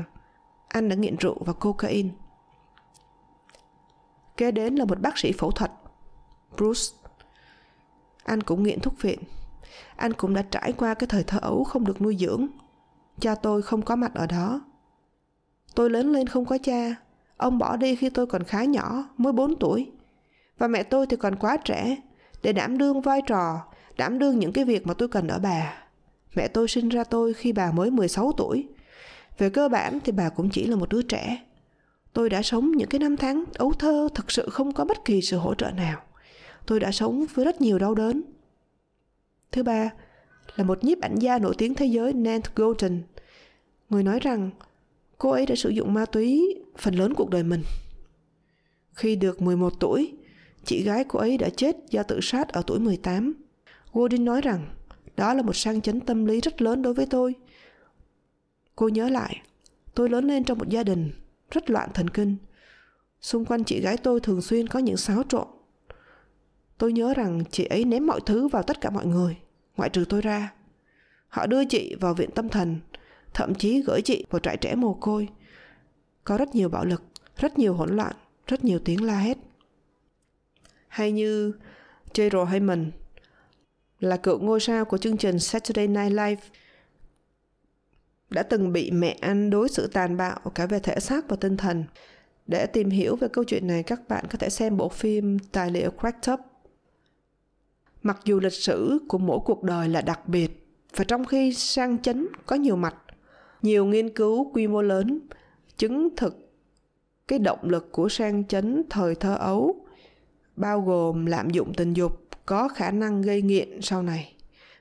[0.67, 2.09] Anh đã nghiện rượu và cocaine.
[4.37, 5.71] Kế đến là một bác sĩ phẫu thuật,
[6.57, 6.97] Bruce.
[8.23, 9.19] Anh cũng nghiện thuốc viện.
[9.95, 12.47] Anh cũng đã trải qua cái thời thơ ấu không được nuôi dưỡng.
[13.19, 14.61] Cha tôi không có mặt ở đó.
[15.75, 16.95] Tôi lớn lên không có cha.
[17.37, 19.91] Ông bỏ đi khi tôi còn khá nhỏ, mới 4 tuổi.
[20.57, 21.97] Và mẹ tôi thì còn quá trẻ
[22.43, 25.83] để đảm đương vai trò đảm đương những cái việc mà tôi cần ở bà.
[26.35, 28.67] Mẹ tôi sinh ra tôi khi bà mới 16 tuổi.
[29.37, 31.43] Về cơ bản thì bà cũng chỉ là một đứa trẻ.
[32.13, 35.21] Tôi đã sống những cái năm tháng ấu thơ thật sự không có bất kỳ
[35.21, 36.01] sự hỗ trợ nào.
[36.65, 38.21] Tôi đã sống với rất nhiều đau đớn.
[39.51, 39.89] Thứ ba
[40.55, 43.03] là một nhiếp ảnh gia nổi tiếng thế giới Nant Golden.
[43.89, 44.49] Người nói rằng
[45.17, 47.63] cô ấy đã sử dụng ma túy phần lớn cuộc đời mình.
[48.93, 50.13] Khi được 11 tuổi,
[50.65, 53.33] chị gái cô ấy đã chết do tự sát ở tuổi 18.
[53.93, 54.75] Godin nói rằng
[55.17, 57.35] đó là một sang chấn tâm lý rất lớn đối với tôi.
[58.75, 59.41] Cô nhớ lại,
[59.95, 61.11] tôi lớn lên trong một gia đình
[61.51, 62.35] rất loạn thần kinh.
[63.21, 65.47] Xung quanh chị gái tôi thường xuyên có những xáo trộn.
[66.77, 69.37] Tôi nhớ rằng chị ấy ném mọi thứ vào tất cả mọi người,
[69.77, 70.53] ngoại trừ tôi ra.
[71.27, 72.79] Họ đưa chị vào viện tâm thần,
[73.33, 75.29] thậm chí gửi chị vào trại trẻ mồ côi.
[76.23, 77.03] Có rất nhiều bạo lực,
[77.37, 78.15] rất nhiều hỗn loạn,
[78.47, 79.37] rất nhiều tiếng la hét.
[80.87, 81.53] Hay như
[82.13, 82.45] J.
[82.45, 82.91] Hyman
[84.03, 86.41] là cựu ngôi sao của chương trình Saturday Night Live
[88.29, 91.57] đã từng bị mẹ anh đối xử tàn bạo cả về thể xác và tinh
[91.57, 91.83] thần.
[92.47, 95.71] Để tìm hiểu về câu chuyện này, các bạn có thể xem bộ phim tài
[95.71, 96.39] liệu Cracked Up.
[98.03, 102.01] Mặc dù lịch sử của mỗi cuộc đời là đặc biệt, và trong khi sang
[102.01, 102.95] chấn có nhiều mặt,
[103.61, 105.19] nhiều nghiên cứu quy mô lớn
[105.77, 106.53] chứng thực
[107.27, 109.85] cái động lực của sang chấn thời thơ ấu
[110.55, 114.33] bao gồm lạm dụng tình dục có khả năng gây nghiện sau này.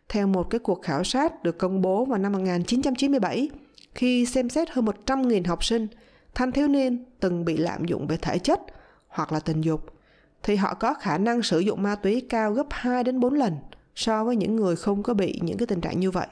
[0.09, 3.51] Theo một cái cuộc khảo sát được công bố vào năm 1997,
[3.95, 5.87] khi xem xét hơn 100.000 học sinh,
[6.35, 8.61] thanh thiếu niên từng bị lạm dụng về thể chất
[9.09, 9.95] hoặc là tình dục,
[10.43, 13.57] thì họ có khả năng sử dụng ma túy cao gấp 2 đến 4 lần
[13.95, 16.27] so với những người không có bị những cái tình trạng như vậy.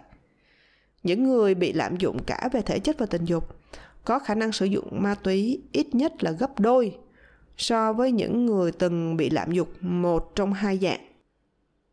[1.02, 3.56] Những người bị lạm dụng cả về thể chất và tình dục
[4.04, 6.96] có khả năng sử dụng ma túy ít nhất là gấp đôi
[7.56, 11.09] so với những người từng bị lạm dụng một trong hai dạng.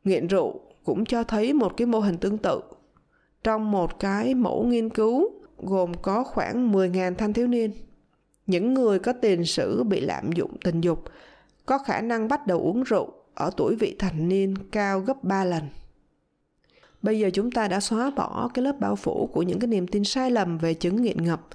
[0.08, 2.62] Nghiện rượu cũng cho thấy một cái mô hình tương tự.
[3.43, 7.72] Trong một cái mẫu nghiên cứu gồm có khoảng 10.000 thanh thiếu niên.
[8.48, 11.04] Những người có tiền sử bị lạm dụng tình dục
[11.65, 15.43] có khả năng bắt đầu uống rượu ở tuổi vị thành niên cao gấp 3
[15.43, 15.63] lần.
[17.02, 19.88] Bây giờ chúng ta đã xóa bỏ cái lớp bao phủ của những cái niềm
[19.88, 21.48] tin sai lầm về chứng nghiện ngập,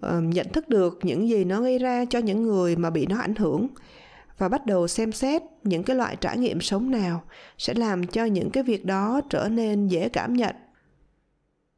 [0.00, 3.18] ờ, nhận thức được những gì nó gây ra cho những người mà bị nó
[3.18, 3.68] ảnh hưởng
[4.42, 7.22] và bắt đầu xem xét những cái loại trải nghiệm sống nào
[7.58, 10.56] sẽ làm cho những cái việc đó trở nên dễ cảm nhận.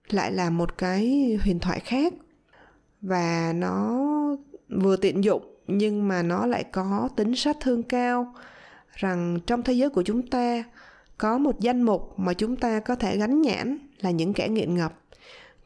[0.09, 2.15] Lại là một cái huyền thoại khác.
[3.01, 4.01] Và nó
[4.69, 8.35] vừa tiện dụng, nhưng mà nó lại có tính sát thương cao.
[8.93, 10.65] Rằng trong thế giới của chúng ta,
[11.19, 14.75] có một danh mục mà chúng ta có thể gắn nhãn là những kẻ nghiện
[14.75, 15.01] ngập.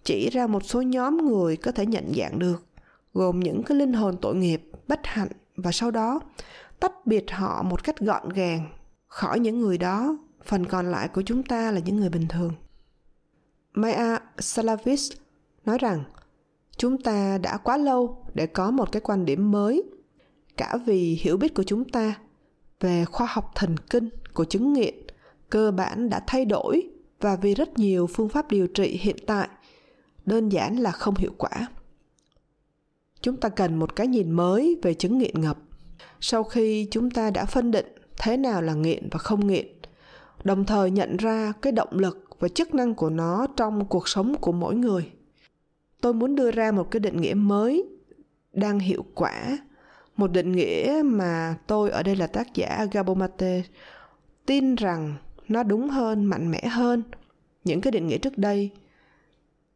[0.05, 2.67] Chỉ ra một số nhóm người có thể nhận dạng được,
[3.15, 6.21] gồm những cái linh hồn tội nghiệp bất hạnh và sau đó
[6.81, 8.69] tách biệt họ một cách gọn gàng.
[9.07, 12.53] Khỏi những người đó, phần còn lại của chúng ta là những người bình thường.
[13.73, 15.13] Maya salavis
[15.65, 16.05] nói rằng,
[16.77, 19.83] chúng ta đã quá lâu để có một cái quan điểm mới,
[20.57, 22.15] cả vì hiểu biết của chúng ta
[22.81, 24.95] về khoa học thần kinh của chứng nghiện,
[25.51, 29.49] cơ bản đã thay đổi và vì rất nhiều phương pháp điều trị hiện tại,
[30.27, 31.67] đơn giản là không hiệu quả.
[33.21, 35.59] Chúng ta cần một cái nhìn mới về chứng nghiện ngập
[36.21, 37.87] sau khi chúng ta đã phân định
[38.19, 39.67] thế nào là nghiện và không nghiện,
[40.45, 44.35] đồng thời nhận ra cái động lực và chức năng của nó trong cuộc sống
[44.35, 45.11] của mỗi người,
[46.01, 47.89] tôi muốn đưa ra một cái định nghĩa mới
[48.53, 49.59] đang hiệu quả,
[50.17, 53.63] một định nghĩa mà tôi ở đây là tác giả Gabomate
[54.47, 55.15] tin rằng
[55.49, 57.03] nó đúng hơn, mạnh mẽ hơn.
[57.65, 58.71] Những cái định nghĩa trước đây,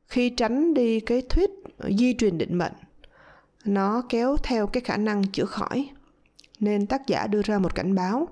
[0.06, 1.50] khi tránh đi cái thuyết
[1.98, 2.72] di truyền định mệnh,
[3.64, 5.90] nó kéo theo cái khả năng chữa khỏi
[6.62, 8.28] nên tác giả đưa ra một cảnh báo.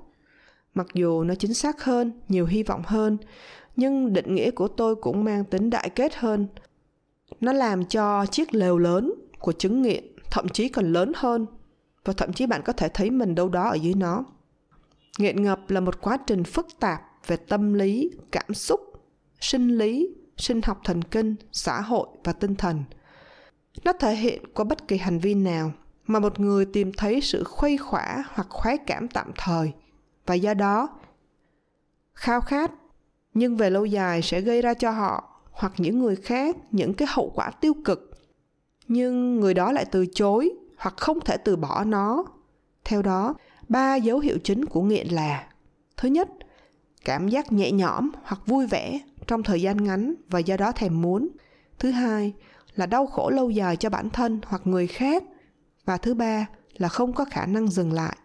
[0.75, 3.19] Mặc dù nó chính xác hơn, nhiều hy vọng hơn,
[3.77, 6.47] nhưng định nghĩa của tôi cũng mang tính đại kết hơn.
[7.41, 11.47] Nó làm cho chiếc lều lớn của chứng nghiện thậm chí còn lớn hơn,
[12.05, 14.25] và thậm chí bạn có thể thấy mình đâu đó ở dưới nó.
[15.19, 18.81] Nghiện ngập là một quá trình phức tạp về tâm lý, cảm xúc,
[19.41, 22.85] sinh lý, sinh học thần kinh, xã hội và tinh thần.
[23.85, 25.73] Nó thể hiện qua bất kỳ hành vi nào
[26.11, 29.73] mà một người tìm thấy sự khuây khỏa hoặc khoái cảm tạm thời.
[30.27, 30.89] Và do đó,
[32.15, 32.71] khao khát
[33.35, 37.09] nhưng về lâu dài sẽ gây ra cho họ hoặc những người khác những cái
[37.11, 38.11] hậu quả tiêu cực.
[38.89, 42.25] Nhưng người đó lại từ chối hoặc không thể từ bỏ nó.
[42.85, 43.35] Theo đó,
[43.69, 45.47] ba dấu hiệu chính của nghiện là,
[45.97, 46.29] thứ nhất,
[47.05, 51.03] cảm giác nhẹ nhõm hoặc vui vẻ trong thời gian ngắn và do đó thèm
[51.03, 51.29] muốn.
[51.79, 52.33] Thứ hai,
[52.75, 55.25] là đau khổ lâu dài cho bản thân hoặc người khác
[55.91, 58.17] và thứ ba là không có khả năng dừng lại.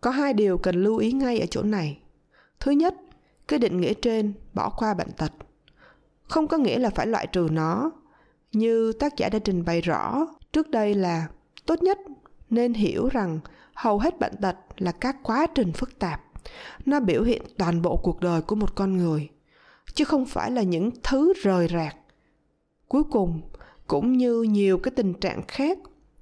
[0.00, 1.98] Có hai điều cần lưu ý ngay ở chỗ này.
[2.60, 2.94] Thứ nhất,
[3.48, 5.32] cái định nghĩa trên bỏ qua bệnh tật.
[6.22, 7.90] Không có nghĩa là phải loại trừ nó.
[8.52, 11.26] Như tác giả đã trình bày rõ, trước đây là
[11.66, 11.98] tốt nhất
[12.50, 13.40] nên hiểu rằng
[13.74, 16.22] hầu hết bệnh tật là các quá trình phức tạp.
[16.86, 19.28] Nó biểu hiện toàn bộ cuộc đời của một con người,
[19.94, 21.96] chứ không phải là những thứ rời rạc.
[22.88, 23.40] Cuối cùng,
[23.86, 25.78] cũng như nhiều cái tình trạng khác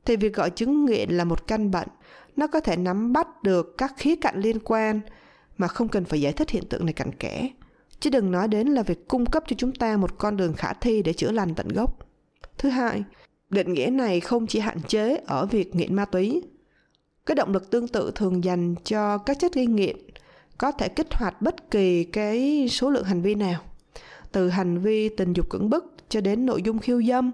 [0.08, 1.88] thì việc gọi chứng nghiện là một căn bệnh,
[2.36, 5.00] nó có thể nắm bắt được các khía cạnh liên quan
[5.58, 7.48] mà không cần phải giải thích hiện tượng này cặn kẽ.
[8.00, 10.72] Chứ đừng nói đến là việc cung cấp cho chúng ta một con đường khả
[10.72, 11.98] thi để chữa lành tận gốc.
[12.58, 13.04] Thứ hai,
[13.50, 16.42] định nghĩa này không chỉ hạn chế ở việc nghiện ma túy.
[17.26, 19.96] Cái động lực tương tự thường dành cho các chất gây nghiện
[20.58, 23.60] có thể kích hoạt bất kỳ cái số lượng hành vi nào,
[24.32, 27.30] từ hành vi tình dục cưỡng bức cho đến nội dung khiêu dâm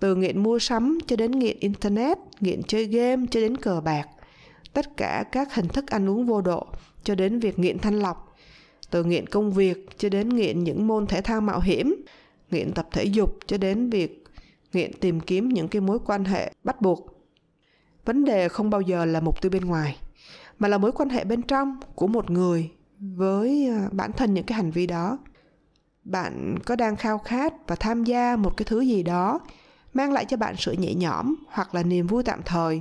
[0.00, 4.08] từ nghiện mua sắm cho đến nghiện internet, nghiện chơi game cho đến cờ bạc.
[4.72, 6.66] Tất cả các hình thức ăn uống vô độ
[7.04, 8.36] cho đến việc nghiện thanh lọc.
[8.90, 12.04] Từ nghiện công việc cho đến nghiện những môn thể thao mạo hiểm,
[12.50, 14.24] nghiện tập thể dục cho đến việc
[14.72, 17.26] nghiện tìm kiếm những cái mối quan hệ bắt buộc.
[18.04, 19.96] Vấn đề không bao giờ là mục tiêu bên ngoài,
[20.58, 24.44] mà là mối quan hệ bên trong của một người với à, bản thân những
[24.44, 25.18] cái hành vi đó.
[26.04, 29.40] Bạn có đang khao khát và tham gia một cái thứ gì đó
[29.94, 32.80] mang lại cho bạn sự nhẹ nhõm hoặc là niềm vui tạm thời.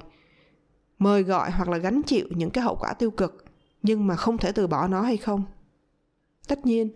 [1.00, 3.46] Mời gọi hoặc là gánh chịu những cái hậu quả tiêu cực,
[3.84, 5.44] nhưng mà không thể từ bỏ nó hay không?
[6.48, 6.90] Tất nhiên,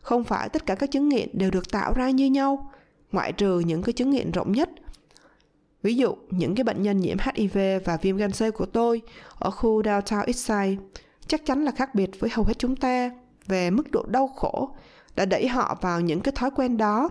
[0.00, 2.72] không phải tất cả các chứng nghiện đều được tạo ra như nhau,
[3.12, 4.70] ngoại trừ những cái chứng nghiện rộng nhất.
[5.82, 9.02] Ví dụ, những cái bệnh nhân nhiễm hiv và viêm gan c của tôi
[9.38, 10.76] ở khu downtown eastside
[11.26, 13.10] chắc chắn là khác biệt với hầu hết chúng ta
[13.46, 14.76] về mức độ đau khổ
[15.16, 17.08] đã đẩy họ vào những cái thói quen đó.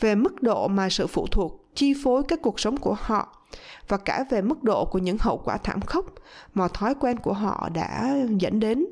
[0.00, 3.36] Về mức độ mà sự phụ thuộc chi phối các cuộc sống của họ
[3.88, 6.06] và cả về mức độ của những hậu quả thảm khốc
[6.54, 8.86] mà thói quen của họ đã dẫn đến.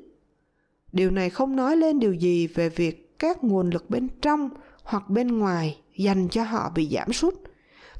[0.92, 4.50] Điều này không nói lên điều gì về việc các nguồn lực bên trong
[4.82, 7.34] hoặc bên ngoài dành cho họ bị giảm sút,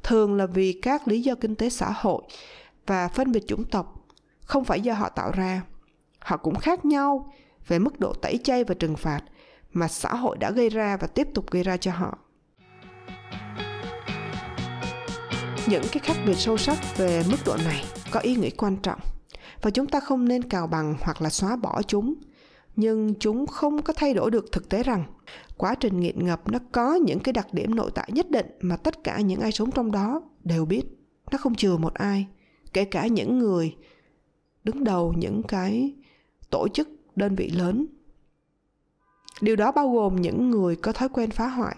[0.03, 2.22] thường là vì các lý do kinh tế xã hội
[2.87, 4.07] và phân biệt chủng tộc,
[4.40, 5.62] không phải do họ tạo ra.
[6.18, 7.33] Họ cũng khác nhau
[7.66, 9.20] về mức độ tẩy chay và trừng phạt
[9.72, 12.18] mà xã hội đã gây ra và tiếp tục gây ra cho họ.
[15.70, 19.00] Những cái khác biệt sâu sắc về mức độ này có ý nghĩa quan trọng.
[19.62, 22.14] Và chúng ta không nên cào bằng hoặc là xóa bỏ chúng.
[22.76, 25.04] Nhưng chúng không có thay đổi được thực tế rằng
[25.57, 28.76] quá trình nghiện ngập nó có những cái đặc điểm nội tại nhất định mà
[28.76, 30.83] tất cả những ai sống trong đó đều biết.
[31.33, 32.26] Nó không chừa một ai,
[32.72, 33.76] kể cả những người
[34.64, 35.94] đứng đầu, những cái
[36.50, 37.87] tổ chức, đơn vị lớn.
[39.40, 41.76] Điều đó bao gồm những người có thói quen phá hoại.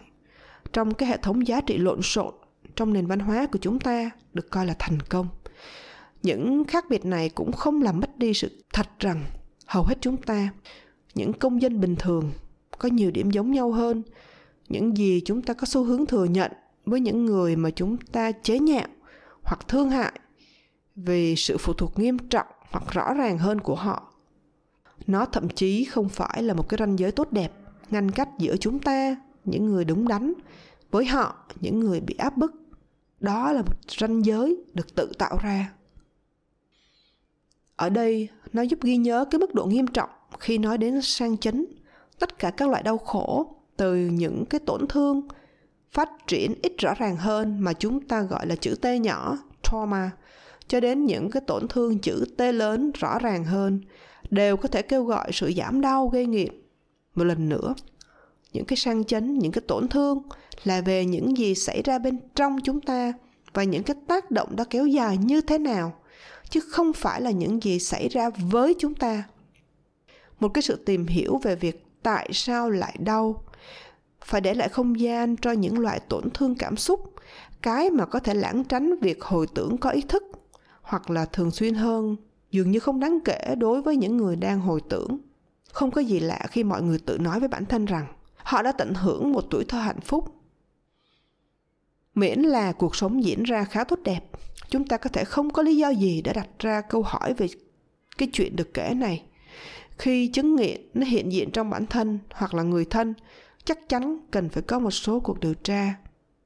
[0.72, 2.34] Trong cái hệ thống giá trị lộn xộn
[2.80, 5.28] trong nền văn hóa của chúng ta được coi là thành công.
[6.22, 9.24] Những khác biệt này cũng không làm mất đi sự thật rằng
[9.66, 10.48] hầu hết chúng ta,
[11.14, 12.32] những công dân bình thường,
[12.78, 14.02] có nhiều điểm giống nhau hơn.
[14.68, 16.52] Những gì chúng ta có xu hướng thừa nhận
[16.86, 18.88] với những người mà chúng ta chế nhạo
[19.42, 20.20] hoặc thương hại
[20.96, 24.12] vì sự phụ thuộc nghiêm trọng hoặc rõ ràng hơn của họ.
[25.06, 27.52] Nó thậm chí không phải là một cái ranh giới tốt đẹp
[27.90, 30.32] ngăn cách giữa chúng ta, những người đúng đắn,
[30.90, 32.59] với họ, những người bị áp bức
[33.20, 35.72] đó là một ranh giới được tự tạo ra.
[37.76, 41.36] Ở đây, nó giúp ghi nhớ cái mức độ nghiêm trọng khi nói đến sang
[41.36, 41.66] chấn,
[42.18, 45.28] tất cả các loại đau khổ từ những cái tổn thương
[45.90, 50.10] phát triển ít rõ ràng hơn mà chúng ta gọi là chữ T nhỏ, trauma,
[50.68, 53.80] cho đến những cái tổn thương chữ T lớn rõ ràng hơn,
[54.30, 56.52] đều có thể kêu gọi sự giảm đau, gây nghiện.
[57.14, 57.74] Một lần nữa
[58.52, 60.22] những cái sang chấn, những cái tổn thương
[60.64, 63.12] là về những gì xảy ra bên trong chúng ta
[63.52, 65.92] và những cái tác động đó kéo dài như thế nào,
[66.50, 69.24] chứ không phải là những gì xảy ra với chúng ta.
[70.40, 73.44] Một cái sự tìm hiểu về việc tại sao lại đau,
[74.24, 77.14] phải để lại không gian cho những loại tổn thương cảm xúc,
[77.62, 80.22] cái mà có thể lãng tránh việc hồi tưởng có ý thức,
[80.82, 82.16] hoặc là thường xuyên hơn,
[82.50, 85.18] dường như không đáng kể đối với những người đang hồi tưởng.
[85.72, 88.06] Không có gì lạ khi mọi người tự nói với bản thân rằng
[88.44, 90.34] họ đã tận hưởng một tuổi thơ hạnh phúc.
[92.14, 94.24] Miễn là cuộc sống diễn ra khá tốt đẹp,
[94.68, 97.46] chúng ta có thể không có lý do gì để đặt ra câu hỏi về
[98.18, 99.22] cái chuyện được kể này.
[99.98, 103.14] Khi chứng nghiện nó hiện diện trong bản thân hoặc là người thân,
[103.64, 105.94] chắc chắn cần phải có một số cuộc điều tra.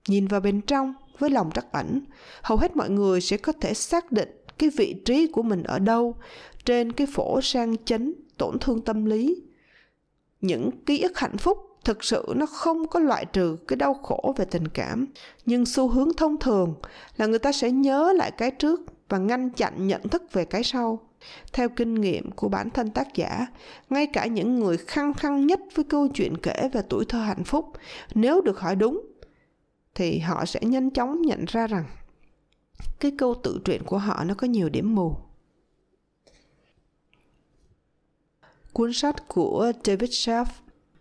[0.08, 2.00] Nhìn vào bên trong, với lòng trắc ẩn,
[2.42, 4.28] hầu hết mọi người sẽ có thể xác định
[4.58, 6.16] cái vị trí của mình ở đâu,
[6.64, 9.42] trên cái phổ sang chấn, tổn thương tâm lý.
[10.40, 14.34] Những ký ức hạnh phúc thực sự nó không có loại trừ cái đau khổ
[14.36, 15.06] về tình cảm.
[15.46, 16.74] Nhưng xu hướng thông thường
[17.16, 20.64] là người ta sẽ nhớ lại cái trước và ngăn chặn nhận thức về cái
[20.64, 21.00] sau.
[21.52, 23.46] Theo kinh nghiệm của bản thân tác giả,
[23.90, 27.44] ngay cả những người khăng khăng nhất với câu chuyện kể về tuổi thơ hạnh
[27.44, 27.72] phúc,
[28.14, 29.06] nếu được hỏi đúng,
[29.94, 31.84] thì họ sẽ nhanh chóng nhận ra rằng
[33.00, 35.16] cái câu tự truyện của họ nó có nhiều điểm mù.
[38.72, 40.44] Cuốn sách của david Schaff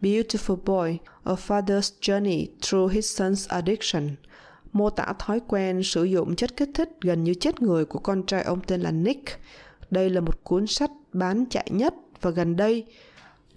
[0.04, 4.16] Beautiful Boy, A Father's Journey Through His Son's Addiction,
[4.74, 8.26] mô tả thói quen sử dụng chất kích thích gần như chết người của con
[8.26, 9.40] trai ông tên là Nick.
[9.92, 12.86] Đây là một cuốn sách bán chạy nhất và gần đây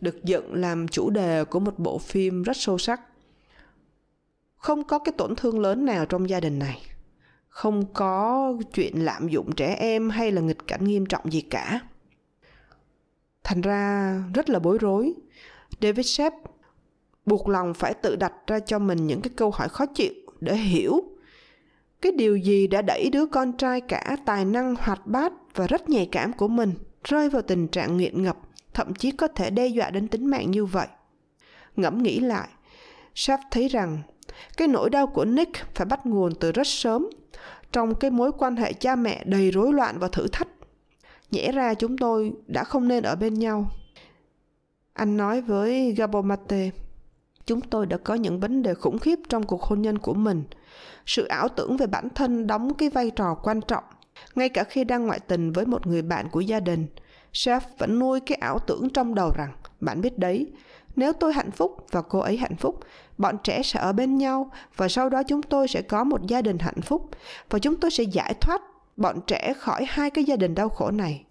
[0.00, 3.00] được dựng làm chủ đề của một bộ phim rất sâu sắc.
[4.56, 6.82] Không có cái tổn thương lớn nào trong gia đình này.
[7.48, 11.80] Không có chuyện lạm dụng trẻ em hay là nghịch cảnh nghiêm trọng gì cả
[13.44, 15.14] thành ra rất là bối rối
[15.80, 16.32] david shep
[17.26, 20.56] buộc lòng phải tự đặt ra cho mình những cái câu hỏi khó chịu để
[20.56, 21.00] hiểu
[22.00, 25.88] cái điều gì đã đẩy đứa con trai cả tài năng, hoạt bát và rất
[25.88, 26.74] nhạy cảm của mình
[27.04, 28.36] rơi vào tình trạng nghiện ngập,
[28.74, 30.86] thậm chí có thể đe dọa đến tính mạng như vậy
[31.76, 32.48] ngẫm nghĩ lại
[33.14, 34.02] Sharp thấy rằng
[34.56, 37.08] cái nỗi đau của Nick phải bắt nguồn từ rất sớm
[37.72, 40.48] trong cái mối quan hệ cha mẹ đầy rối loạn và thử thách.
[41.30, 43.70] Nhẽ ra chúng tôi đã không nên ở bên nhau.
[44.96, 46.70] Anh nói với Gabomate,
[47.46, 50.44] chúng tôi đã có những vấn đề khủng khiếp trong cuộc hôn nhân của mình.
[51.06, 53.84] Sự ảo tưởng về bản thân đóng cái vai trò quan trọng.
[54.34, 56.86] Ngay cả khi đang ngoại tình với một người bạn của gia đình,
[57.32, 60.52] Chef vẫn nuôi cái ảo tưởng trong đầu rằng, bạn biết đấy,
[60.96, 62.80] nếu tôi hạnh phúc và cô ấy hạnh phúc
[63.18, 66.42] bọn trẻ sẽ ở bên nhau và sau đó chúng tôi sẽ có một gia
[66.42, 67.10] đình hạnh phúc
[67.50, 68.62] và chúng tôi sẽ giải thoát
[68.96, 71.25] bọn trẻ khỏi hai cái gia đình đau khổ này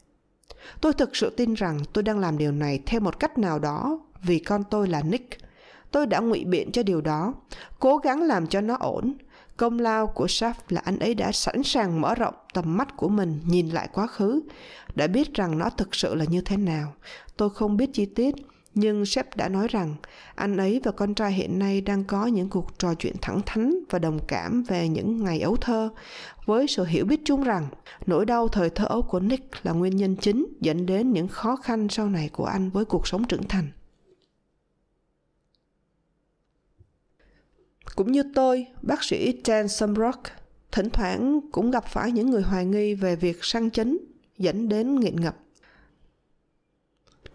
[0.82, 4.00] tôi thực sự tin rằng tôi đang làm điều này theo một cách nào đó
[4.24, 5.38] vì con tôi là nick.
[5.92, 7.34] Tôi đã ngụy biện cho điều đó,
[7.80, 9.18] cố gắng làm cho nó ổn.
[9.58, 13.10] Công lao của Shaft là anh ấy đã sẵn sàng mở rộng tầm mắt của
[13.10, 14.42] mình nhìn lại quá khứ.
[14.96, 16.94] Đã biết rằng nó thực sự là như thế nào.
[17.38, 18.36] Tôi không biết chi tiết
[18.76, 19.96] nhưng sếp đã nói rằng
[20.36, 23.76] anh ấy và con trai hiện nay đang có những cuộc trò chuyện thẳng thắn
[23.90, 25.90] và đồng cảm về những ngày ấu thơ
[26.46, 27.68] với sự hiểu biết chung rằng
[28.06, 31.56] nỗi đau thời thơ ấu của Nick là nguyên nhân chính dẫn đến những khó
[31.56, 33.68] khăn sau này của anh với cuộc sống trưởng thành.
[37.96, 40.24] Cũng như tôi, bác sĩ Jan Sumrock
[40.72, 43.98] thỉnh thoảng cũng gặp phải những người hoài nghi về việc săn chấn
[44.38, 45.36] dẫn đến nghiện ngập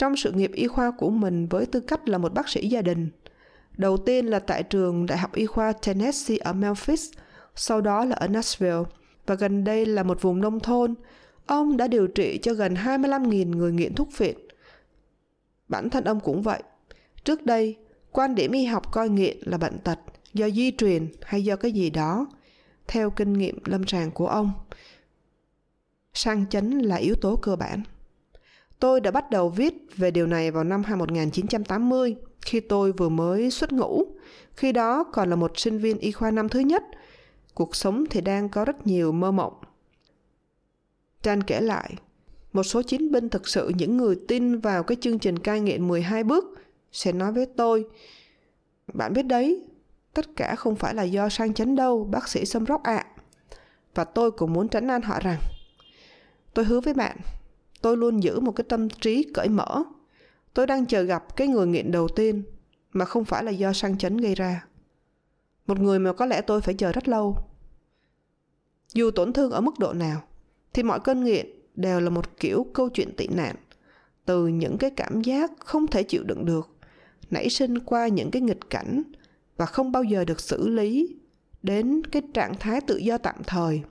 [0.00, 2.82] trong sự nghiệp y khoa của mình với tư cách là một bác sĩ gia
[2.82, 3.10] đình.
[3.76, 7.10] Đầu tiên là tại trường Đại học Y khoa Tennessee ở Memphis,
[7.54, 8.82] sau đó là ở Nashville
[9.26, 10.94] và gần đây là một vùng nông thôn.
[11.46, 14.36] Ông đã điều trị cho gần 25.000 người nghiện thuốc phiện.
[15.68, 16.62] Bản thân ông cũng vậy.
[17.24, 17.76] Trước đây,
[18.12, 19.98] quan điểm y học coi nghiện là bệnh tật
[20.34, 22.26] do di truyền hay do cái gì đó.
[22.86, 24.52] Theo kinh nghiệm lâm sàng của ông,
[26.14, 27.82] sang chấn là yếu tố cơ bản.
[28.80, 33.50] Tôi đã bắt đầu viết về điều này vào năm 1980 khi tôi vừa mới
[33.50, 34.04] xuất ngũ.
[34.56, 36.82] Khi đó còn là một sinh viên y khoa năm thứ nhất.
[37.54, 39.54] Cuộc sống thì đang có rất nhiều mơ mộng.
[41.22, 41.94] Trang kể lại,
[42.52, 45.88] một số chiến binh thực sự những người tin vào cái chương trình cai nghiện
[45.88, 46.44] 12 bước
[46.92, 47.86] sẽ nói với tôi
[48.92, 49.66] bạn biết đấy
[50.14, 53.06] tất cả không phải là do sang chấn đâu bác sĩ xâm róc ạ à.
[53.94, 55.38] và tôi cũng muốn trấn an họ rằng
[56.54, 57.16] tôi hứa với bạn
[57.80, 59.82] tôi luôn giữ một cái tâm trí cởi mở.
[60.54, 62.42] Tôi đang chờ gặp cái người nghiện đầu tiên,
[62.92, 64.66] mà không phải là do sang chấn gây ra.
[65.66, 67.36] Một người mà có lẽ tôi phải chờ rất lâu.
[68.94, 70.22] Dù tổn thương ở mức độ nào,
[70.72, 73.56] thì mọi cơn nghiện đều là một kiểu câu chuyện tị nạn.
[74.24, 76.70] Từ những cái cảm giác không thể chịu đựng được,
[77.30, 79.02] nảy sinh qua những cái nghịch cảnh
[79.56, 81.16] và không bao giờ được xử lý,
[81.62, 83.82] đến cái trạng thái tự do tạm thời,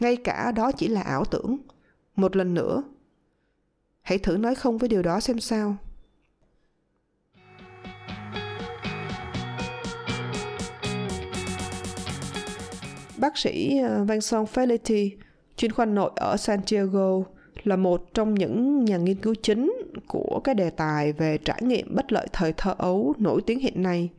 [0.00, 1.56] ngay cả đó chỉ là ảo tưởng.
[2.16, 2.82] Một lần nữa
[4.08, 5.76] hãy thử nói không với điều đó xem sao
[13.16, 15.10] Bác sĩ ờ, Vincent Felitti,
[15.56, 17.22] chuyên khoa nội ở Santiago,
[17.64, 19.72] là một trong những nhà nghiên cứu chính
[20.06, 23.82] của cái đề tài về trải nghiệm bất lợi thời thơ ấu nổi tiếng hiện
[23.82, 24.10] nay.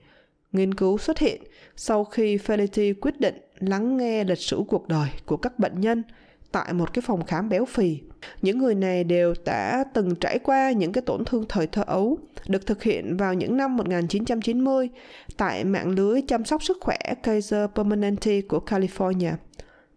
[0.51, 1.41] Nghiên cứu xuất hiện
[1.75, 6.03] sau khi Felitti quyết định lắng nghe lịch sử cuộc đời của các bệnh nhân
[6.51, 7.99] tại một cái phòng khám béo phì.
[8.41, 12.17] Những người này đều đã từng trải qua những cái tổn thương thời thơ ấu,
[12.47, 14.89] được thực hiện vào những năm 1990
[15.37, 19.33] tại mạng lưới chăm sóc sức khỏe Kaiser Permanente của California.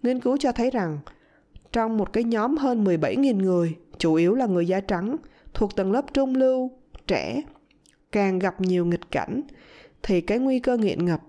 [0.02, 0.98] Nghiên cứu cho thấy rằng
[1.72, 5.16] trong một cái nhóm hơn 17.000 người, chủ yếu là người da trắng,
[5.54, 6.70] thuộc tầng lớp trung lưu,
[7.06, 7.42] trẻ,
[8.12, 9.40] càng gặp nhiều nghịch cảnh,
[10.02, 11.20] thì cái nguy cơ nghiện ngập,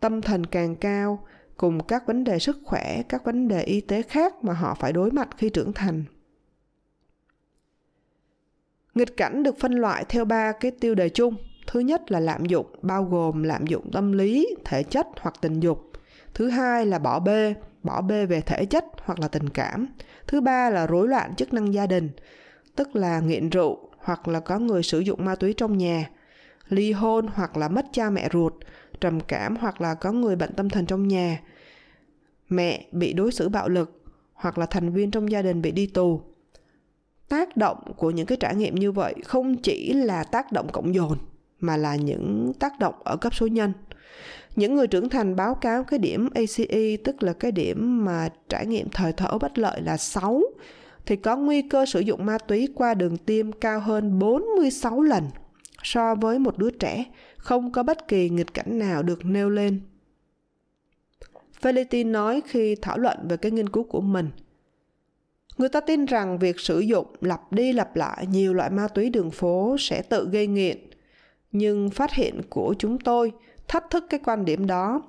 [0.00, 1.18] tâm thần càng cao,
[1.56, 4.92] cùng các vấn đề sức khỏe, các vấn đề y tế khác mà họ phải
[4.92, 6.04] đối mặt khi trưởng thành.
[8.94, 11.36] Nghịch cảnh được phân loại theo ba cái tiêu đề chung.
[11.66, 15.60] Thứ nhất là lạm dụng, bao gồm lạm dụng tâm lý, thể chất hoặc tình
[15.60, 15.90] dục.
[16.34, 19.86] Thứ hai là bỏ bê, bỏ bê về thể chất hoặc là tình cảm.
[20.26, 22.10] Thứ ba là rối loạn chức năng gia đình,
[22.76, 26.10] tức là nghiện rượu hoặc là có người sử dụng ma túy trong nhà,
[26.68, 28.54] ly hôn hoặc là mất cha mẹ ruột,
[29.00, 31.40] trầm cảm hoặc là có người bệnh tâm thần trong nhà,
[32.48, 35.86] mẹ bị đối xử bạo lực hoặc là thành viên trong gia đình bị đi
[35.86, 36.22] tù
[37.30, 40.94] tác động của những cái trải nghiệm như vậy không chỉ là tác động cộng
[40.94, 41.18] dồn,
[41.60, 43.72] mà là những tác động ở cấp số nhân
[44.56, 48.66] những người trưởng thành báo cáo cái điểm ACE tức là cái điểm mà trải
[48.66, 50.42] nghiệm thời thở bất lợi là 6
[51.06, 55.24] thì có nguy cơ sử dụng ma túy qua đường tim cao hơn 46 lần
[55.82, 57.04] so với một đứa trẻ,
[57.36, 59.80] không có bất kỳ nghịch cảnh nào được nêu lên.
[61.62, 64.30] Felitin nói khi thảo luận về cái nghiên cứu của mình.
[65.60, 69.10] Người ta tin rằng việc sử dụng lặp đi lặp lại nhiều loại ma túy
[69.10, 70.78] đường phố sẽ tự gây nghiện.
[71.52, 73.32] Nhưng phát hiện của chúng tôi
[73.68, 75.02] thách thức cái quan điểm đó.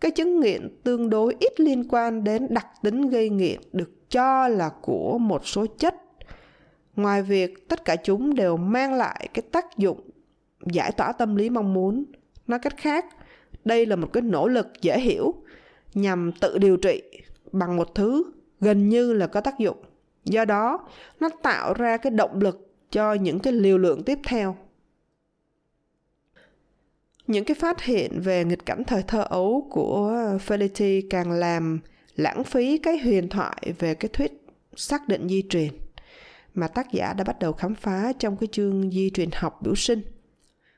[0.00, 4.48] Cái chứng nghiện tương đối ít liên quan đến đặc tính gây nghiện được cho
[4.48, 5.94] là của một số chất
[6.96, 10.00] ngoài việc tất cả chúng đều mang lại cái tác dụng
[10.72, 12.04] giải tỏa tâm lý mong muốn
[12.46, 13.06] nói cách khác,
[13.64, 15.34] đây là một cái nỗ lực dễ hiểu
[15.94, 17.02] nhằm tự điều trị
[17.52, 18.24] bằng một thứ
[18.60, 19.84] gần như là có tác dụng
[20.24, 20.88] do đó
[21.20, 24.56] nó tạo ra cái động lực cho những cái liều lượng tiếp theo
[27.26, 30.12] những cái phát hiện về nghịch cảnh thời thơ ấu của
[30.46, 31.80] Felici càng làm
[32.16, 34.32] lãng phí cái huyền thoại về cái thuyết
[34.76, 35.68] xác định di truyền
[36.54, 39.74] mà tác giả đã bắt đầu khám phá trong cái chương di truyền học biểu
[39.74, 40.02] sinh.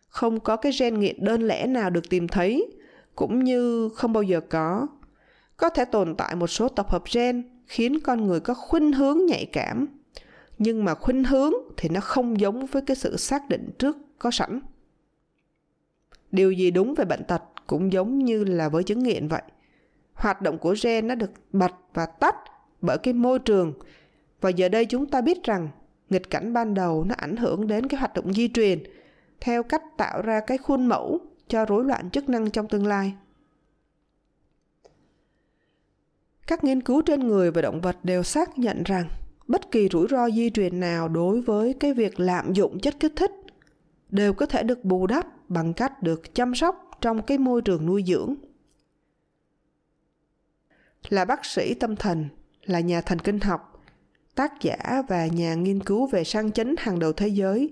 [0.09, 2.73] Không có cái gen nghiện đơn lẻ nào được tìm thấy,
[3.15, 4.87] cũng như không bao giờ có.
[5.57, 9.27] Có thể tồn tại một số tập hợp gen khiến con người có khuynh hướng
[9.27, 9.87] nhạy cảm,
[10.59, 14.31] nhưng mà khuynh hướng thì nó không giống với cái sự xác định trước có
[14.31, 14.61] sẵn.
[16.33, 19.43] Điều gì đúng về bệnh tật cũng giống như là với chứng nghiện vậy.
[20.15, 22.37] Hoạt động của gen nó được bật và tắt
[22.81, 23.73] bởi cái môi trường.
[24.41, 25.69] Và giờ đây chúng ta biết rằng
[26.11, 28.83] nghịch cảnh ban đầu nó ảnh hưởng đến cái hoạt động di truyền
[29.41, 31.19] theo cách tạo ra cái khuôn mẫu
[31.49, 33.13] cho rối loạn chức năng trong tương lai.
[36.51, 39.09] Các nghiên cứu trên người và động vật đều xác nhận rằng
[39.47, 43.13] bất kỳ rủi ro di truyền nào đối với cái việc lạm dụng chất kích
[43.17, 43.31] thích
[44.09, 47.87] đều có thể được bù đắp bằng cách được chăm sóc trong cái môi trường
[47.87, 48.35] nuôi dưỡng.
[51.09, 52.29] Là bác sĩ tâm thần,
[52.65, 53.85] là nhà thần kinh học,
[54.35, 57.71] tác giả và nhà nghiên cứu về sang chấn hàng đầu thế giới,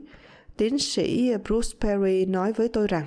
[0.57, 3.07] tiến sĩ Bruce Perry nói với tôi rằng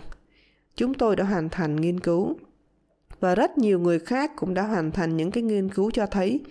[0.75, 2.35] chúng tôi đã hoàn thành nghiên cứu
[3.21, 6.41] và rất nhiều người khác cũng đã hoàn thành những cái nghiên cứu cho thấy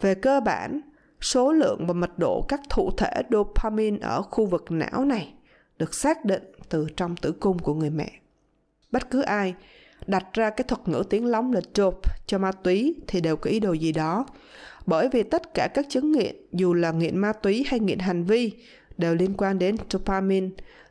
[0.00, 0.80] về cơ bản
[1.20, 5.34] số lượng và mật độ các thụ thể dopamine ở khu vực não này
[5.78, 8.12] được xác định từ trong tử cung của người mẹ.
[8.90, 9.54] Bất cứ ai
[10.06, 13.50] đặt ra cái thuật ngữ tiếng lóng là dope cho ma túy thì đều có
[13.50, 14.26] ý đồ gì đó.
[14.86, 18.24] Bởi vì tất cả các chứng nghiện, dù là nghiện ma túy hay nghiện hành
[18.24, 18.52] vi,
[18.98, 20.48] đều liên quan đến dopamine.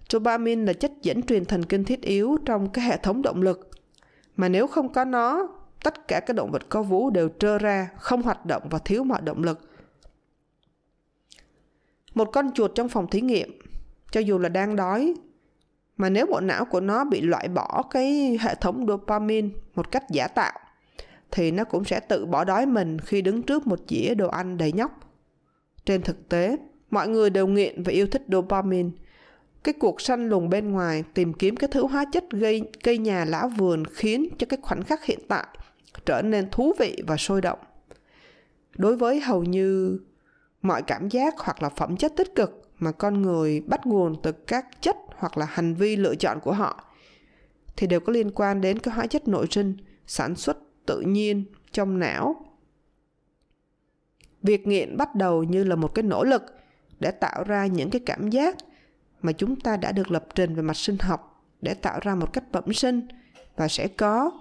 [0.10, 3.67] Dopamine là chất dẫn truyền thần kinh thiết yếu trong cái hệ thống động lực.
[4.38, 5.48] Mà nếu không có nó,
[5.84, 9.04] tất cả các động vật có vú đều trơ ra, không hoạt động và thiếu
[9.04, 9.60] mọi động lực.
[12.14, 13.60] Một con chuột trong phòng thí nghiệm,
[14.12, 15.16] cho dù là đang đói
[15.98, 20.04] mà nếu bộ não của nó bị loại bỏ cái hệ thống dopamine một cách
[20.10, 20.60] giả tạo
[21.32, 24.58] thì nó cũng sẽ tự bỏ đói mình khi đứng trước một dĩa đồ ăn
[24.58, 25.00] đầy nhóc
[25.86, 26.58] trên thực tế
[26.90, 28.90] mọi người đều nghiện và yêu thích dopamine
[29.68, 33.26] cái cuộc săn lùng bên ngoài, tìm kiếm cái thứ hóa chất gây, cây nhà
[33.26, 35.48] lá vườn khiến cho cái khoảnh khắc hiện tại
[36.06, 37.60] trở nên thú vị và sôi động.
[38.76, 40.00] Đối với hầu như
[40.62, 44.32] mọi cảm giác hoặc là phẩm chất tích cực mà con người bắt nguồn từ
[44.32, 46.84] các chất hoặc là hành vi lựa chọn của họ,
[47.78, 51.44] thì đều có liên quan đến cái hóa chất nội sinh, sản xuất tự nhiên
[51.72, 52.36] trong não.
[54.44, 56.44] Việc nghiện bắt đầu như là một cái nỗ lực
[57.00, 58.56] để tạo ra những cái cảm giác
[59.22, 62.34] mà chúng ta đã được lập trình về mặt sinh học để tạo ra một
[62.34, 63.08] cách bẩm sinh.
[63.56, 64.32] Và sẽ có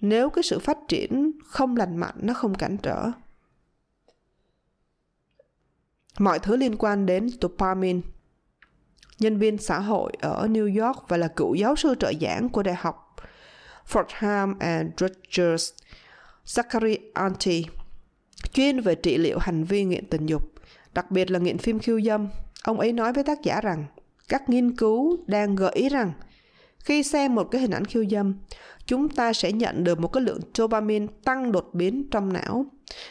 [0.00, 3.10] nếu cái sự phát triển không lành mạnh nó không cản trở.
[6.18, 8.00] Mọi thứ liên quan đến dopamine.
[9.18, 12.62] Nhân viên xã hội ở New York và là cựu giáo sư trợ giảng của
[12.62, 13.16] Đại học
[13.88, 15.72] Fordham and Rutgers,
[16.46, 17.64] Zachary Anti,
[18.52, 20.42] chuyên về trị liệu hành vi nghiện tình dục,
[20.94, 22.28] đặc biệt là nghiện phim khiêu dâm.
[22.62, 23.86] Ông ấy nói với tác giả rằng
[24.28, 26.12] các nghiên cứu đang gợi ý rằng
[26.78, 28.34] khi xem một cái hình ảnh khiêu dâm,
[28.86, 32.66] chúng ta sẽ nhận được một cái lượng dopamine tăng đột biến trong não.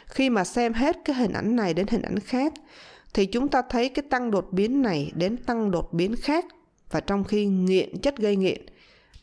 [0.05, 2.53] Khi mà xem hết cái hình ảnh này đến hình ảnh khác,
[3.13, 6.45] thì chúng ta thấy cái tăng đột biến này đến tăng đột biến khác.
[6.91, 8.65] Và trong khi nghiện chất gây nghiện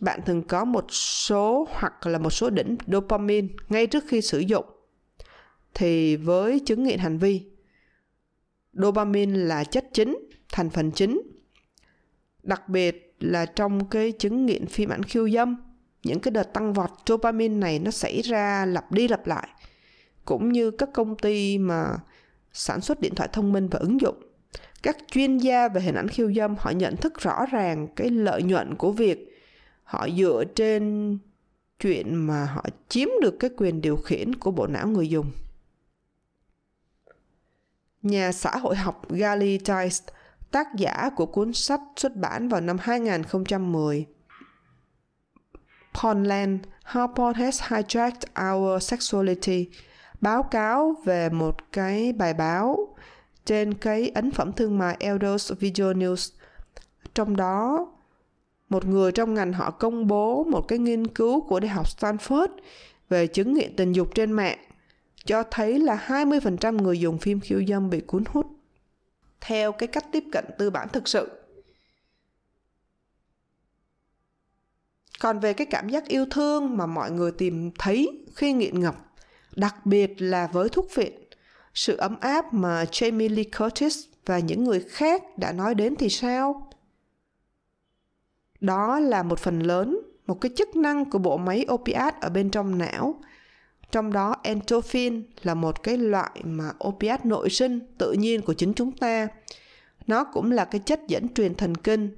[0.00, 4.38] bạn thường có một số hoặc là một số đỉnh dopamine ngay trước khi sử
[4.38, 4.64] dụng.
[5.74, 7.42] Thì với chứng nghiện hành vi
[8.72, 10.18] dopamine là chất chính
[10.52, 11.20] thành phần chính
[12.44, 15.56] đặc biệt là trong cái chứng nghiện phim ảnh khiêu dâm,
[16.02, 19.48] những cái đợt tăng vọt dopamine này nó xảy ra lặp đi lặp lại,
[20.24, 21.96] cũng như các công ty mà
[22.52, 24.22] sản xuất điện thoại thông minh và ứng dụng.
[24.82, 28.42] Các chuyên gia về hình ảnh khiêu dâm, họ nhận thức rõ ràng cái lợi
[28.42, 29.42] nhuận của việc
[29.82, 31.18] họ dựa trên
[31.80, 35.30] chuyện mà họ chiếm được cái quyền điều khiển của bộ não người dùng.
[38.02, 40.04] Nhà xã hội học Gali Geist
[40.54, 44.06] tác giả của cuốn sách xuất bản vào năm 2010.
[46.02, 49.68] Pornland, How Porn Has Hijacked Our Sexuality,
[50.20, 52.96] báo cáo về một cái bài báo
[53.44, 56.32] trên cái ấn phẩm thương mại Elders Video News.
[57.14, 57.86] Trong đó,
[58.68, 62.48] một người trong ngành họ công bố một cái nghiên cứu của Đại học Stanford
[63.08, 64.58] về chứng nghiện tình dục trên mạng
[65.24, 68.46] cho thấy là 20% người dùng phim khiêu dâm bị cuốn hút
[69.46, 71.30] theo cái cách tiếp cận tư bản thực sự.
[75.20, 78.96] Còn về cái cảm giác yêu thương mà mọi người tìm thấy khi nghiện ngập,
[79.56, 81.12] đặc biệt là với thuốc phiện,
[81.74, 86.08] sự ấm áp mà Jamie Lee Curtis và những người khác đã nói đến thì
[86.08, 86.70] sao?
[88.60, 92.50] Đó là một phần lớn, một cái chức năng của bộ máy opiat ở bên
[92.50, 93.20] trong não–
[93.94, 98.74] trong đó endorphin là một cái loại mà opiat nội sinh tự nhiên của chính
[98.74, 99.28] chúng ta.
[100.06, 102.16] Nó cũng là cái chất dẫn truyền thần kinh.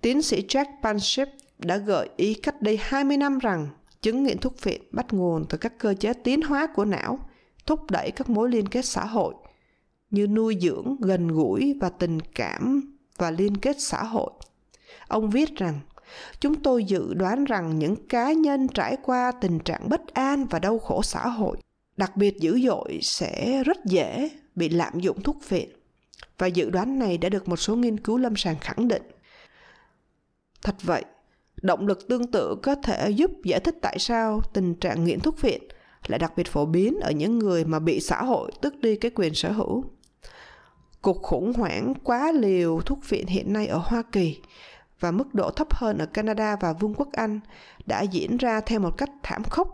[0.00, 3.68] Tiến sĩ Jack Panship đã gợi ý cách đây 20 năm rằng
[4.02, 7.18] chứng nghiện thuốc phiện bắt nguồn từ các cơ chế tiến hóa của não,
[7.66, 9.34] thúc đẩy các mối liên kết xã hội
[10.10, 14.30] như nuôi dưỡng, gần gũi và tình cảm và liên kết xã hội.
[15.08, 15.80] Ông viết rằng
[16.40, 20.58] chúng tôi dự đoán rằng những cá nhân trải qua tình trạng bất an và
[20.58, 21.56] đau khổ xã hội,
[21.96, 25.68] đặc biệt dữ dội, sẽ rất dễ bị lạm dụng thuốc phiện.
[26.38, 29.02] Và dự đoán này đã được một số nghiên cứu lâm sàng khẳng định.
[30.62, 31.04] Thật vậy,
[31.62, 35.38] động lực tương tự có thể giúp giải thích tại sao tình trạng nghiện thuốc
[35.38, 35.62] phiện
[36.06, 39.10] lại đặc biệt phổ biến ở những người mà bị xã hội tước đi cái
[39.14, 39.84] quyền sở hữu.
[41.02, 44.38] Cuộc khủng hoảng quá liều thuốc phiện hiện nay ở hoa kỳ
[45.02, 47.40] và mức độ thấp hơn ở Canada và Vương quốc Anh
[47.86, 49.68] đã diễn ra theo một cách thảm khốc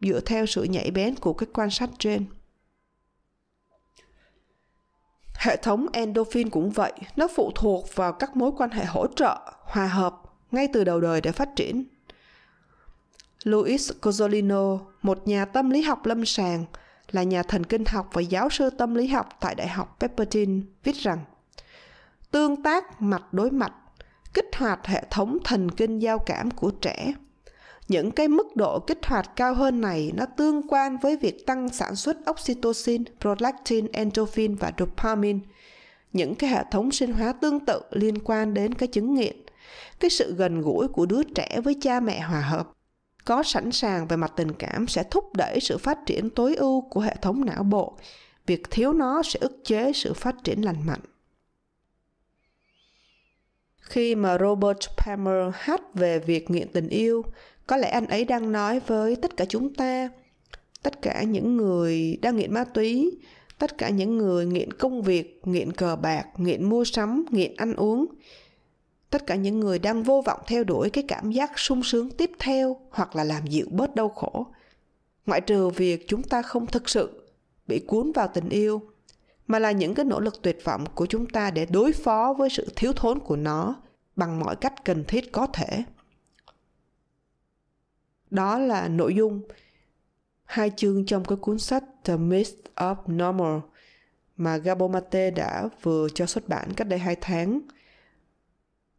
[0.00, 2.26] dựa theo sự nhạy bén của các quan sát trên.
[5.34, 9.38] Hệ thống endorphin cũng vậy, nó phụ thuộc vào các mối quan hệ hỗ trợ,
[9.62, 10.14] hòa hợp
[10.50, 11.84] ngay từ đầu đời để phát triển.
[13.44, 16.64] Luis Cozzolino, một nhà tâm lý học lâm sàng,
[17.10, 20.60] là nhà thần kinh học và giáo sư tâm lý học tại Đại học Pepperdine,
[20.84, 21.18] viết rằng
[22.30, 23.72] tương tác mặt đối mặt
[24.34, 27.12] kích hoạt hệ thống thần kinh giao cảm của trẻ
[27.88, 31.68] những cái mức độ kích hoạt cao hơn này nó tương quan với việc tăng
[31.68, 35.38] sản xuất oxytocin, prolactin, endorphin và dopamine.
[36.12, 39.36] Những cái hệ thống sinh hóa tương tự liên quan đến cái chứng nghiện.
[40.00, 42.70] Cái sự gần gũi của đứa trẻ với cha mẹ hòa hợp
[43.24, 46.80] có sẵn sàng về mặt tình cảm sẽ thúc đẩy sự phát triển tối ưu
[46.80, 47.96] của hệ thống não bộ.
[48.46, 51.00] Việc thiếu nó sẽ ức chế sự phát triển lành mạnh.
[53.88, 57.22] Khi mà Robert Palmer hát về việc nghiện tình yêu,
[57.66, 60.08] có lẽ anh ấy đang nói với tất cả chúng ta,
[60.82, 63.18] tất cả những người đang nghiện ma túy,
[63.58, 67.74] tất cả những người nghiện công việc, nghiện cờ bạc, nghiện mua sắm, nghiện ăn
[67.74, 68.06] uống,
[69.10, 72.30] tất cả những người đang vô vọng theo đuổi cái cảm giác sung sướng tiếp
[72.38, 74.46] theo hoặc là làm dịu bớt đau khổ.
[75.26, 77.30] Ngoại trừ việc chúng ta không thực sự
[77.66, 78.82] bị cuốn vào tình yêu
[79.48, 82.50] mà là những cái nỗ lực tuyệt vọng của chúng ta để đối phó với
[82.50, 83.82] sự thiếu thốn của nó
[84.16, 85.84] bằng mọi cách cần thiết có thể
[88.30, 89.42] đó là nội dung
[90.44, 93.58] hai chương trong cái cuốn sách The Myth of Normal
[94.36, 97.60] mà Gabo Mate đã vừa cho xuất bản cách đây hai tháng.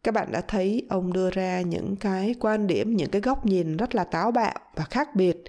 [0.04, 3.78] Các bạn đã thấy ông đưa ra những cái quan điểm, những cái góc nhìn
[3.78, 5.44] rất là táo bạo và khác biệt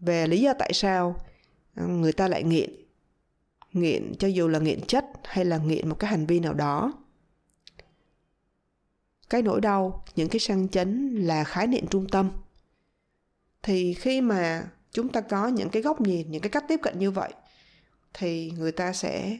[0.00, 1.16] về lý do tại sao
[1.76, 2.87] người ta lại nghiện
[3.72, 6.92] nghiện, cho dù là nghiện chất hay là nghiện một cái hành vi nào đó.
[9.30, 12.30] Cái nỗi đau, những cái sang chấn là khái niệm trung tâm.
[13.62, 16.98] Thì khi mà chúng ta có những cái góc nhìn, những cái cách tiếp cận
[16.98, 17.32] như vậy,
[18.14, 19.38] thì người ta sẽ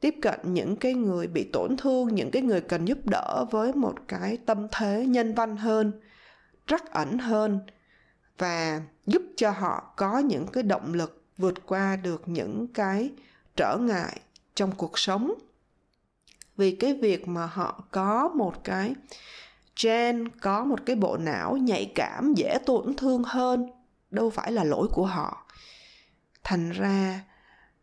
[0.00, 3.72] tiếp cận những cái người bị tổn thương, những cái người cần giúp đỡ với
[3.72, 6.00] một cái tâm thế nhân văn hơn,
[6.66, 7.60] trắc ẩn hơn
[8.38, 13.10] và giúp cho họ có những cái động lực vượt qua được những cái
[13.56, 14.20] trở ngại
[14.54, 15.34] trong cuộc sống.
[16.56, 18.94] Vì cái việc mà họ có một cái
[19.82, 23.70] gen, có một cái bộ não nhạy cảm, dễ tổn thương hơn,
[24.10, 25.46] đâu phải là lỗi của họ.
[26.44, 27.24] Thành ra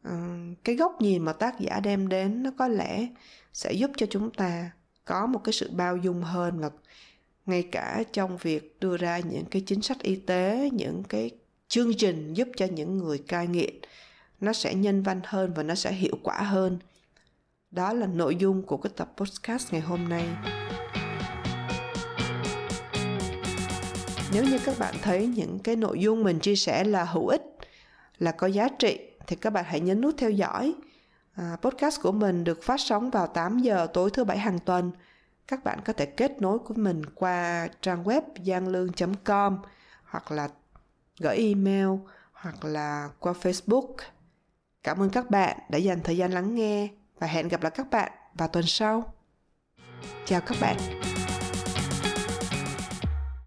[0.04, 0.16] ờ,
[0.64, 3.08] cái góc nhìn mà tác giả đem đến nó có lẽ
[3.54, 4.72] sẽ giúp cho chúng ta
[5.06, 6.70] có một cái sự bao dung hơn và
[7.46, 11.30] ngay cả trong việc đưa ra những cái chính sách y tế, những cái
[11.74, 13.76] chương trình giúp cho những người cai nghiện
[14.42, 16.80] nó sẽ nhân văn hơn và nó sẽ hiệu quả hơn
[17.72, 20.28] đó là nội dung của cái tập podcast ngày hôm nay
[24.34, 27.44] nếu như các bạn thấy những cái nội dung mình chia sẻ là hữu ích
[28.18, 30.74] là có giá trị thì các bạn hãy nhấn nút theo dõi.
[31.36, 34.92] À, podcast của mình được phát sóng vào 8 giờ tối thứ bảy hàng tuần.
[35.48, 39.58] Các bạn có thể kết nối của mình qua trang web gianlương.com
[40.04, 40.50] hoặc là
[41.20, 41.88] gửi email
[42.32, 43.96] hoặc là qua Facebook.
[44.84, 46.88] Cảm ơn các bạn đã dành thời gian lắng nghe
[47.20, 49.14] và hẹn gặp lại các bạn vào tuần sau.
[50.26, 50.78] Chào các bạn.